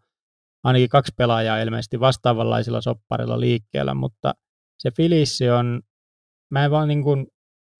ainakin 0.63 0.89
kaksi 0.89 1.13
pelaajaa 1.17 1.62
ilmeisesti 1.62 1.99
vastaavanlaisilla 1.99 2.82
sopparilla 2.82 3.39
liikkeellä, 3.39 3.93
mutta 3.93 4.34
se 4.80 4.91
Filissi 4.91 5.49
on, 5.49 5.82
mä 6.52 6.65
en 6.65 6.71
vaan 6.71 6.88
niin 6.88 7.04
kuin 7.04 7.28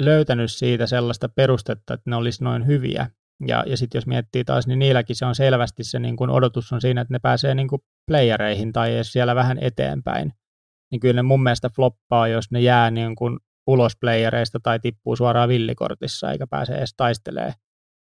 löytänyt 0.04 0.52
siitä 0.52 0.88
sellaista 0.88 1.30
perustetta, 1.30 1.94
että 1.94 2.10
ne 2.10 2.16
olisi 2.16 2.44
noin 2.44 2.68
hyviä. 2.68 3.10
Ja, 3.48 3.64
ja 3.68 3.78
sitten 3.78 3.98
jos 4.00 4.08
miettii 4.08 4.44
taas, 4.44 4.68
niin 4.68 4.80
niilläkin 4.80 5.16
se 5.16 5.26
on 5.26 5.36
selvästi 5.36 5.84
se 5.84 6.00
niin 6.00 6.16
kuin 6.16 6.30
odotus 6.30 6.74
on 6.74 6.82
siinä, 6.82 7.02
että 7.02 7.14
ne 7.14 7.20
pääsee 7.20 7.56
niin 7.56 7.68
kuin 7.68 7.82
playereihin 8.08 8.74
tai 8.74 8.96
edes 8.96 9.14
siellä 9.14 9.36
vähän 9.36 9.58
eteenpäin. 9.62 10.34
Niin 10.92 11.00
kyllä 11.00 11.14
ne 11.14 11.22
mun 11.22 11.44
mielestä 11.44 11.70
floppaa, 11.70 12.28
jos 12.28 12.52
ne 12.52 12.62
jää 12.62 12.92
niin 12.92 13.16
kuin 13.16 13.40
ulos 13.68 13.94
playereista 14.02 14.60
tai 14.64 14.80
tippuu 14.80 15.16
suoraan 15.16 15.50
villikortissa 15.50 16.32
eikä 16.32 16.48
pääse 16.48 16.74
edes 16.74 16.94
taistelemaan, 16.98 17.54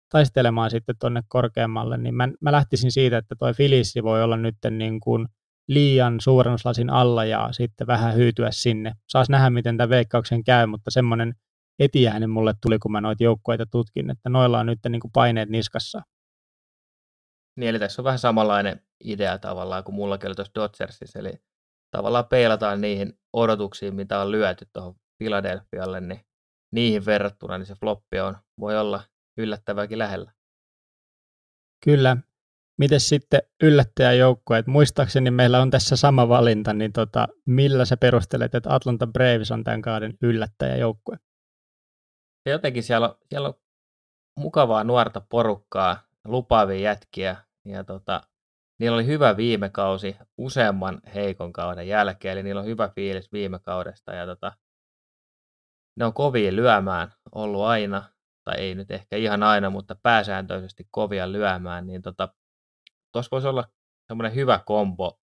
taistelemaan 0.08 0.70
sitten 0.70 0.94
tuonne 1.00 1.22
korkeammalle. 1.28 1.98
Niin 1.98 2.14
mä, 2.14 2.28
mä 2.40 2.52
lähtisin 2.52 2.92
siitä, 2.92 3.18
että 3.18 3.34
toi 3.38 3.54
Filissi 3.54 4.02
voi 4.02 4.22
olla 4.22 4.36
nyt 4.36 4.56
niin 4.70 5.00
kuin 5.00 5.28
liian 5.68 6.20
suurennuslasin 6.20 6.90
alla 6.90 7.24
ja 7.24 7.48
sitten 7.52 7.86
vähän 7.86 8.14
hyytyä 8.14 8.48
sinne. 8.50 8.92
Saas 9.08 9.28
nähdä, 9.28 9.50
miten 9.50 9.76
tämä 9.76 9.88
veikkauksen 9.88 10.44
käy, 10.44 10.66
mutta 10.66 10.90
semmoinen 10.90 11.34
etiäinen 11.78 12.30
mulle 12.30 12.54
tuli, 12.62 12.78
kun 12.78 12.92
mä 12.92 13.00
noita 13.00 13.24
joukkoita 13.24 13.66
tutkin, 13.66 14.10
että 14.10 14.28
noilla 14.28 14.58
on 14.58 14.66
nyt 14.66 14.78
niin 14.88 15.00
kuin 15.00 15.12
paineet 15.12 15.48
niskassa. 15.48 16.02
Niin, 17.56 17.68
eli 17.68 17.78
tässä 17.78 18.02
on 18.02 18.04
vähän 18.04 18.18
samanlainen 18.18 18.80
idea 19.04 19.38
tavallaan 19.38 19.84
kuin 19.84 19.94
mullakin 19.94 20.28
oli 20.28 20.34
tuossa 20.34 20.54
Dodgersissa, 20.54 21.18
eli 21.18 21.32
tavallaan 21.90 22.26
peilataan 22.26 22.80
niihin 22.80 23.12
odotuksiin, 23.32 23.94
mitä 23.94 24.20
on 24.20 24.32
lyöty 24.32 24.66
tuohon 24.72 24.94
Philadelphialle, 25.18 26.00
niin 26.00 26.20
niihin 26.74 27.06
verrattuna 27.06 27.58
niin 27.58 27.66
se 27.66 27.74
floppi 27.74 28.20
on, 28.20 28.36
voi 28.60 28.78
olla 28.78 29.02
yllättävääkin 29.38 29.98
lähellä. 29.98 30.32
Kyllä, 31.84 32.16
Miten 32.78 33.00
sitten 33.00 33.42
yllättäjäjoukkueet? 33.62 34.66
Muistaakseni 34.66 35.30
meillä 35.30 35.62
on 35.62 35.70
tässä 35.70 35.96
sama 35.96 36.28
valinta, 36.28 36.72
niin 36.72 36.92
tota, 36.92 37.28
millä 37.46 37.84
sä 37.84 37.96
perustelet, 37.96 38.54
että 38.54 38.74
Atlanta 38.74 39.06
Braves 39.06 39.50
on 39.50 39.64
tämän 39.64 39.82
kauden 39.82 40.18
yllättäjäjoukkue? 40.22 41.16
Se 42.44 42.50
jotenkin 42.50 42.82
siellä 42.82 43.08
on, 43.08 43.14
siellä 43.28 43.48
on 43.48 43.54
mukavaa 44.36 44.84
nuorta 44.84 45.22
porukkaa, 45.28 46.02
lupaavia 46.24 46.80
jätkiä, 46.80 47.36
ja 47.64 47.84
tota, 47.84 48.20
niillä 48.80 48.94
oli 48.94 49.06
hyvä 49.06 49.36
viime 49.36 49.68
kausi 49.68 50.16
useamman 50.38 51.00
heikon 51.14 51.52
kauden 51.52 51.88
jälkeen, 51.88 52.32
eli 52.32 52.42
niillä 52.42 52.60
on 52.60 52.66
hyvä 52.66 52.88
fiilis 52.88 53.32
viime 53.32 53.58
kaudesta, 53.58 54.12
ja 54.12 54.26
tota, 54.26 54.52
ne 55.96 56.04
on 56.04 56.12
kovia 56.12 56.56
lyömään 56.56 57.12
ollut 57.32 57.62
aina, 57.62 58.02
tai 58.48 58.60
ei 58.60 58.74
nyt 58.74 58.90
ehkä 58.90 59.16
ihan 59.16 59.42
aina, 59.42 59.70
mutta 59.70 59.94
pääsääntöisesti 60.02 60.88
kovia 60.90 61.32
lyömään, 61.32 61.86
niin 61.86 62.02
tota, 62.02 62.34
voisi 63.32 63.48
olla 63.48 63.64
semmoinen 64.06 64.34
hyvä 64.34 64.60
kombo 64.66 65.20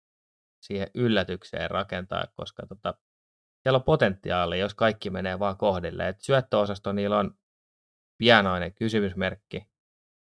siihen 0.61 0.87
yllätykseen 0.95 1.71
rakentaa, 1.71 2.23
koska 2.33 2.65
tota, 2.67 2.93
siellä 3.63 3.77
on 3.77 3.83
potentiaali, 3.83 4.59
jos 4.59 4.73
kaikki 4.73 5.09
menee 5.09 5.39
vaan 5.39 5.57
kohdille. 5.57 6.07
Et 6.07 6.21
syöttöosasto 6.21 6.91
niillä 6.91 7.17
on 7.17 7.37
pienoinen 8.17 8.73
kysymysmerkki, 8.73 9.67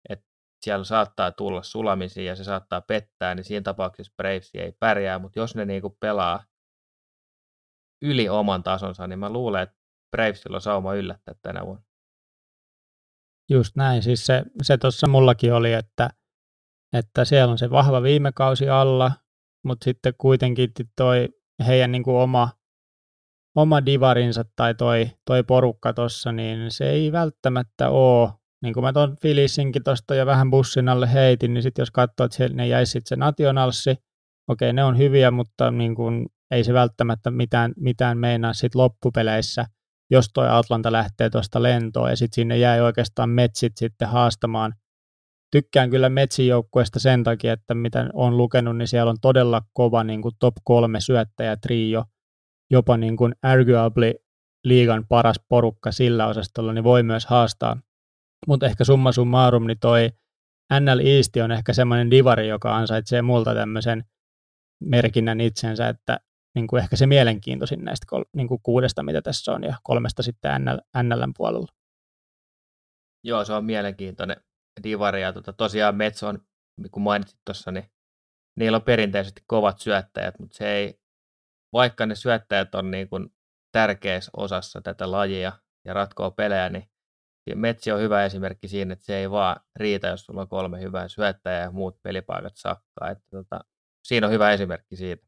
että 0.08 0.26
siellä 0.62 0.84
saattaa 0.84 1.32
tulla 1.32 1.62
sulamisia 1.62 2.24
ja 2.24 2.36
se 2.36 2.44
saattaa 2.44 2.80
pettää, 2.80 3.34
niin 3.34 3.44
siinä 3.44 3.62
tapauksessa 3.62 4.14
Braves 4.16 4.50
ei 4.54 4.72
pärjää, 4.72 5.18
mutta 5.18 5.38
jos 5.38 5.54
ne 5.54 5.64
niinku 5.64 5.96
pelaa 6.00 6.44
yli 8.02 8.28
oman 8.28 8.62
tasonsa, 8.62 9.06
niin 9.06 9.18
mä 9.18 9.30
luulen, 9.30 9.62
että 9.62 9.76
Bravesilla 10.10 10.56
on 10.56 10.60
sauma 10.60 10.94
yllättää 10.94 11.34
tänä 11.42 11.66
vuonna. 11.66 11.93
Just 13.50 13.76
näin, 13.76 14.02
siis 14.02 14.26
se, 14.26 14.42
se 14.62 14.78
tuossa 14.78 15.08
mullakin 15.08 15.54
oli, 15.54 15.72
että– 15.72 16.10
että 16.94 17.24
siellä 17.24 17.52
on 17.52 17.58
se 17.58 17.70
vahva 17.70 18.02
viime 18.02 18.32
kausi 18.32 18.68
alla, 18.68 19.12
mutta 19.64 19.84
sitten 19.84 20.14
kuitenkin 20.18 20.70
toi 20.96 21.28
heidän 21.66 21.92
niin 21.92 22.02
kuin 22.02 22.16
oma, 22.16 22.48
oma 23.56 23.86
divarinsa 23.86 24.44
tai 24.56 24.74
toi, 24.74 25.10
toi 25.24 25.42
porukka 25.42 25.92
tuossa, 25.92 26.32
niin 26.32 26.70
se 26.70 26.90
ei 26.90 27.12
välttämättä 27.12 27.90
ole, 27.90 28.30
niin 28.62 28.74
kuin 28.74 28.84
mä 28.84 28.92
tuon 28.92 29.16
Filissinkin 29.22 29.84
tuosta 29.84 30.14
jo 30.14 30.26
vähän 30.26 30.50
bussin 30.50 30.88
alle 30.88 31.12
heitin, 31.12 31.54
niin 31.54 31.62
sitten 31.62 31.82
jos 31.82 31.90
katsoo, 31.90 32.26
että 32.26 32.48
ne 32.48 32.66
jäisi 32.66 32.92
sitten 32.92 33.08
se 33.08 33.16
nationalsi, 33.16 33.96
okei 34.48 34.72
ne 34.72 34.84
on 34.84 34.98
hyviä, 34.98 35.30
mutta 35.30 35.70
niin 35.70 35.94
kuin, 35.94 36.26
ei 36.50 36.64
se 36.64 36.72
välttämättä 36.72 37.30
mitään, 37.30 37.72
mitään 37.76 38.18
meinaa 38.18 38.52
sitten 38.52 38.80
loppupeleissä, 38.80 39.64
jos 40.10 40.30
toi 40.34 40.48
Atlanta 40.48 40.92
lähtee 40.92 41.30
tuosta 41.30 41.62
lentoon 41.62 42.10
ja 42.10 42.16
sitten 42.16 42.34
sinne 42.34 42.58
jäi 42.58 42.80
oikeastaan 42.80 43.30
metsit 43.30 43.72
sitten 43.76 44.08
haastamaan 44.08 44.74
tykkään 45.54 45.90
kyllä 45.90 46.08
Metsin 46.08 46.46
joukkueesta 46.46 47.00
sen 47.00 47.24
takia, 47.24 47.52
että 47.52 47.74
mitä 47.74 48.10
on 48.12 48.36
lukenut, 48.36 48.76
niin 48.76 48.88
siellä 48.88 49.10
on 49.10 49.16
todella 49.22 49.62
kova 49.72 50.04
niin 50.04 50.22
kuin 50.22 50.34
top 50.38 50.54
kolme 50.64 51.00
syöttäjä 51.00 51.56
trio, 51.56 52.04
jopa 52.70 52.96
niin 52.96 53.16
kuin 53.16 53.34
arguably 53.42 54.14
liigan 54.64 55.04
paras 55.08 55.36
porukka 55.48 55.92
sillä 55.92 56.26
osastolla, 56.26 56.72
niin 56.72 56.84
voi 56.84 57.02
myös 57.02 57.26
haastaa. 57.26 57.76
Mutta 58.46 58.66
ehkä 58.66 58.84
summa 58.84 59.12
summarum, 59.12 59.66
niin 59.66 59.78
toi 59.78 60.10
NL 60.80 61.00
East 61.04 61.36
on 61.44 61.52
ehkä 61.52 61.72
semmoinen 61.72 62.10
divari, 62.10 62.48
joka 62.48 62.76
ansaitsee 62.76 63.22
multa 63.22 63.54
tämmöisen 63.54 64.04
merkinnän 64.80 65.40
itsensä, 65.40 65.88
että 65.88 66.20
niin 66.54 66.66
kuin 66.66 66.82
ehkä 66.82 66.96
se 66.96 67.06
mielenkiintoisin 67.06 67.84
näistä 67.84 68.06
kol, 68.08 68.24
niin 68.36 68.48
kuin 68.48 68.60
kuudesta, 68.62 69.02
mitä 69.02 69.22
tässä 69.22 69.52
on, 69.52 69.64
ja 69.64 69.76
kolmesta 69.82 70.22
sitten 70.22 70.64
NL, 70.64 71.02
NLn 71.02 71.32
puolella. 71.36 71.72
Joo, 73.24 73.44
se 73.44 73.52
on 73.52 73.64
mielenkiintoinen 73.64 74.36
divari. 74.82 75.22
Ja 75.22 75.32
tota, 75.32 75.52
tosiaan 75.52 75.96
Metson, 75.96 76.38
niin 76.80 76.90
kun 76.90 77.02
mainitsit 77.02 77.40
tuossa, 77.44 77.70
niin 77.70 77.90
niillä 78.58 78.76
on 78.76 78.82
perinteisesti 78.82 79.42
kovat 79.46 79.78
syöttäjät, 79.78 80.38
mutta 80.38 80.56
se 80.56 80.68
ei, 80.68 81.00
vaikka 81.72 82.06
ne 82.06 82.14
syöttäjät 82.14 82.74
on 82.74 82.90
niin 82.90 83.08
kuin 83.08 83.28
tärkeässä 83.72 84.30
osassa 84.36 84.80
tätä 84.80 85.10
lajia 85.10 85.52
ja 85.84 85.94
ratkoo 85.94 86.30
pelejä, 86.30 86.68
niin 86.68 86.88
Metsi 87.54 87.92
on 87.92 88.00
hyvä 88.00 88.24
esimerkki 88.24 88.68
siinä, 88.68 88.92
että 88.92 89.04
se 89.04 89.16
ei 89.16 89.30
vaan 89.30 89.60
riitä, 89.76 90.08
jos 90.08 90.24
sulla 90.24 90.40
on 90.40 90.48
kolme 90.48 90.80
hyvää 90.80 91.08
syöttäjää 91.08 91.62
ja 91.62 91.70
muut 91.70 92.02
pelipaikat 92.02 92.52
sakkaa. 92.56 93.10
Että 93.10 93.24
tota, 93.30 93.60
siinä 94.04 94.26
on 94.26 94.32
hyvä 94.32 94.52
esimerkki 94.52 94.96
siitä. 94.96 95.26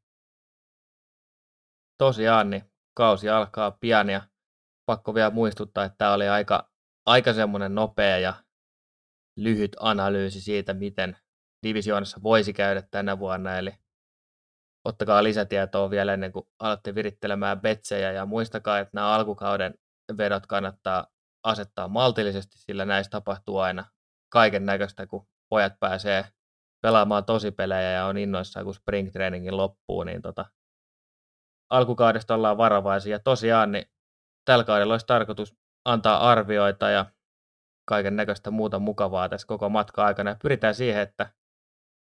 Tosiaan, 1.98 2.50
niin 2.50 2.72
kausi 2.94 3.28
alkaa 3.28 3.70
pian 3.70 4.10
ja 4.10 4.22
pakko 4.86 5.14
vielä 5.14 5.30
muistuttaa, 5.30 5.84
että 5.84 5.98
tämä 5.98 6.12
oli 6.12 6.28
aika, 6.28 6.70
aika 7.06 7.32
semmoinen 7.32 7.74
nopea 7.74 8.18
ja 8.18 8.34
lyhyt 9.38 9.76
analyysi 9.80 10.40
siitä, 10.40 10.74
miten 10.74 11.16
divisioonassa 11.62 12.22
voisi 12.22 12.52
käydä 12.52 12.82
tänä 12.90 13.18
vuonna, 13.18 13.58
eli 13.58 13.74
ottakaa 14.84 15.22
lisätietoa 15.22 15.90
vielä 15.90 16.14
ennen 16.14 16.32
kuin 16.32 16.48
alatte 16.58 16.94
virittelemään 16.94 17.60
betsejä 17.60 18.12
ja 18.12 18.26
muistakaa, 18.26 18.78
että 18.78 18.90
nämä 18.94 19.14
alkukauden 19.14 19.74
vedot 20.18 20.46
kannattaa 20.46 21.06
asettaa 21.44 21.88
maltillisesti, 21.88 22.58
sillä 22.58 22.84
näistä 22.84 23.10
tapahtuu 23.10 23.58
aina 23.58 23.84
kaiken 24.32 24.66
näköistä, 24.66 25.06
kun 25.06 25.26
pojat 25.48 25.72
pääsee 25.80 26.24
pelaamaan 26.82 27.24
tosipelejä 27.24 27.90
ja 27.90 28.06
on 28.06 28.18
innoissaan, 28.18 28.64
kun 28.64 28.74
spring 28.74 29.12
trainingin 29.12 29.56
loppuu, 29.56 30.04
niin 30.04 30.22
tota, 30.22 30.44
alkukaudesta 31.70 32.34
ollaan 32.34 32.58
varovaisia. 32.58 33.18
Tosiaan, 33.18 33.72
niin 33.72 33.84
tällä 34.44 34.64
kaudella 34.64 34.94
olisi 34.94 35.06
tarkoitus 35.06 35.54
antaa 35.84 36.30
arvioita 36.30 36.90
ja 36.90 37.06
kaiken 37.88 38.16
näköistä 38.16 38.50
muuta 38.50 38.78
mukavaa 38.78 39.28
tässä 39.28 39.46
koko 39.46 39.68
matka 39.68 40.04
aikana. 40.04 40.30
Ja 40.30 40.36
pyritään 40.42 40.74
siihen, 40.74 41.02
että 41.02 41.30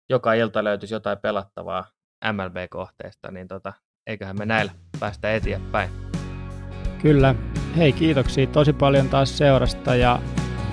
joka 0.09 0.33
ilta 0.33 0.63
löytyisi 0.63 0.93
jotain 0.93 1.17
pelattavaa 1.17 1.85
MLB-kohteesta, 2.31 3.31
niin 3.31 3.47
tota, 3.47 3.73
eiköhän 4.07 4.37
me 4.39 4.45
näillä 4.45 4.71
päästä 4.99 5.33
eteenpäin. 5.33 5.89
Kyllä. 7.01 7.35
Hei, 7.77 7.93
kiitoksia 7.93 8.47
tosi 8.47 8.73
paljon 8.73 9.09
taas 9.09 9.37
seurasta 9.37 9.95
ja 9.95 10.19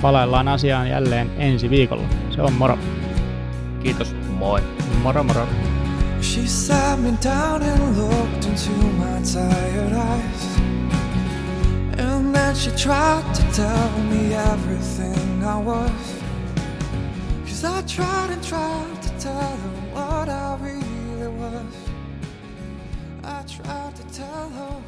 palaillaan 0.03 0.49
asiaan 0.49 0.89
jälleen 0.89 1.31
ensi 1.39 1.71
viikolla. 1.71 2.09
Se 2.31 2.43
on 2.43 2.53
moro. 2.53 2.79
Kiitos, 3.83 4.15
moi. 4.15 4.61
Moro 5.03 5.23
moro. 5.23 5.70
She 6.23 6.47
sat 6.47 6.99
me 6.99 7.17
down 7.21 7.63
and 7.63 7.97
looked 7.97 8.45
into 8.47 8.71
my 8.99 9.23
tired 9.23 9.93
eyes 9.93 10.59
And 11.99 12.35
then 12.35 12.55
she 12.55 12.71
tried 12.73 13.35
to 13.35 13.43
tell 13.53 13.99
me 14.05 14.35
everything 14.35 15.43
I 15.43 15.59
was. 15.59 16.23
Cause 17.47 17.65
I 17.65 17.83
tried 17.83 18.31
and 18.31 18.45
tried 18.45 19.03
to 19.03 19.09
tell 19.19 19.57
her 19.63 19.75
what 19.95 20.29
I 20.29 20.59
really 20.61 21.29
was. 21.29 21.75
I 23.25 23.43
tried 23.43 23.97
to 23.97 24.05
tell 24.15 24.49
her 24.51 24.81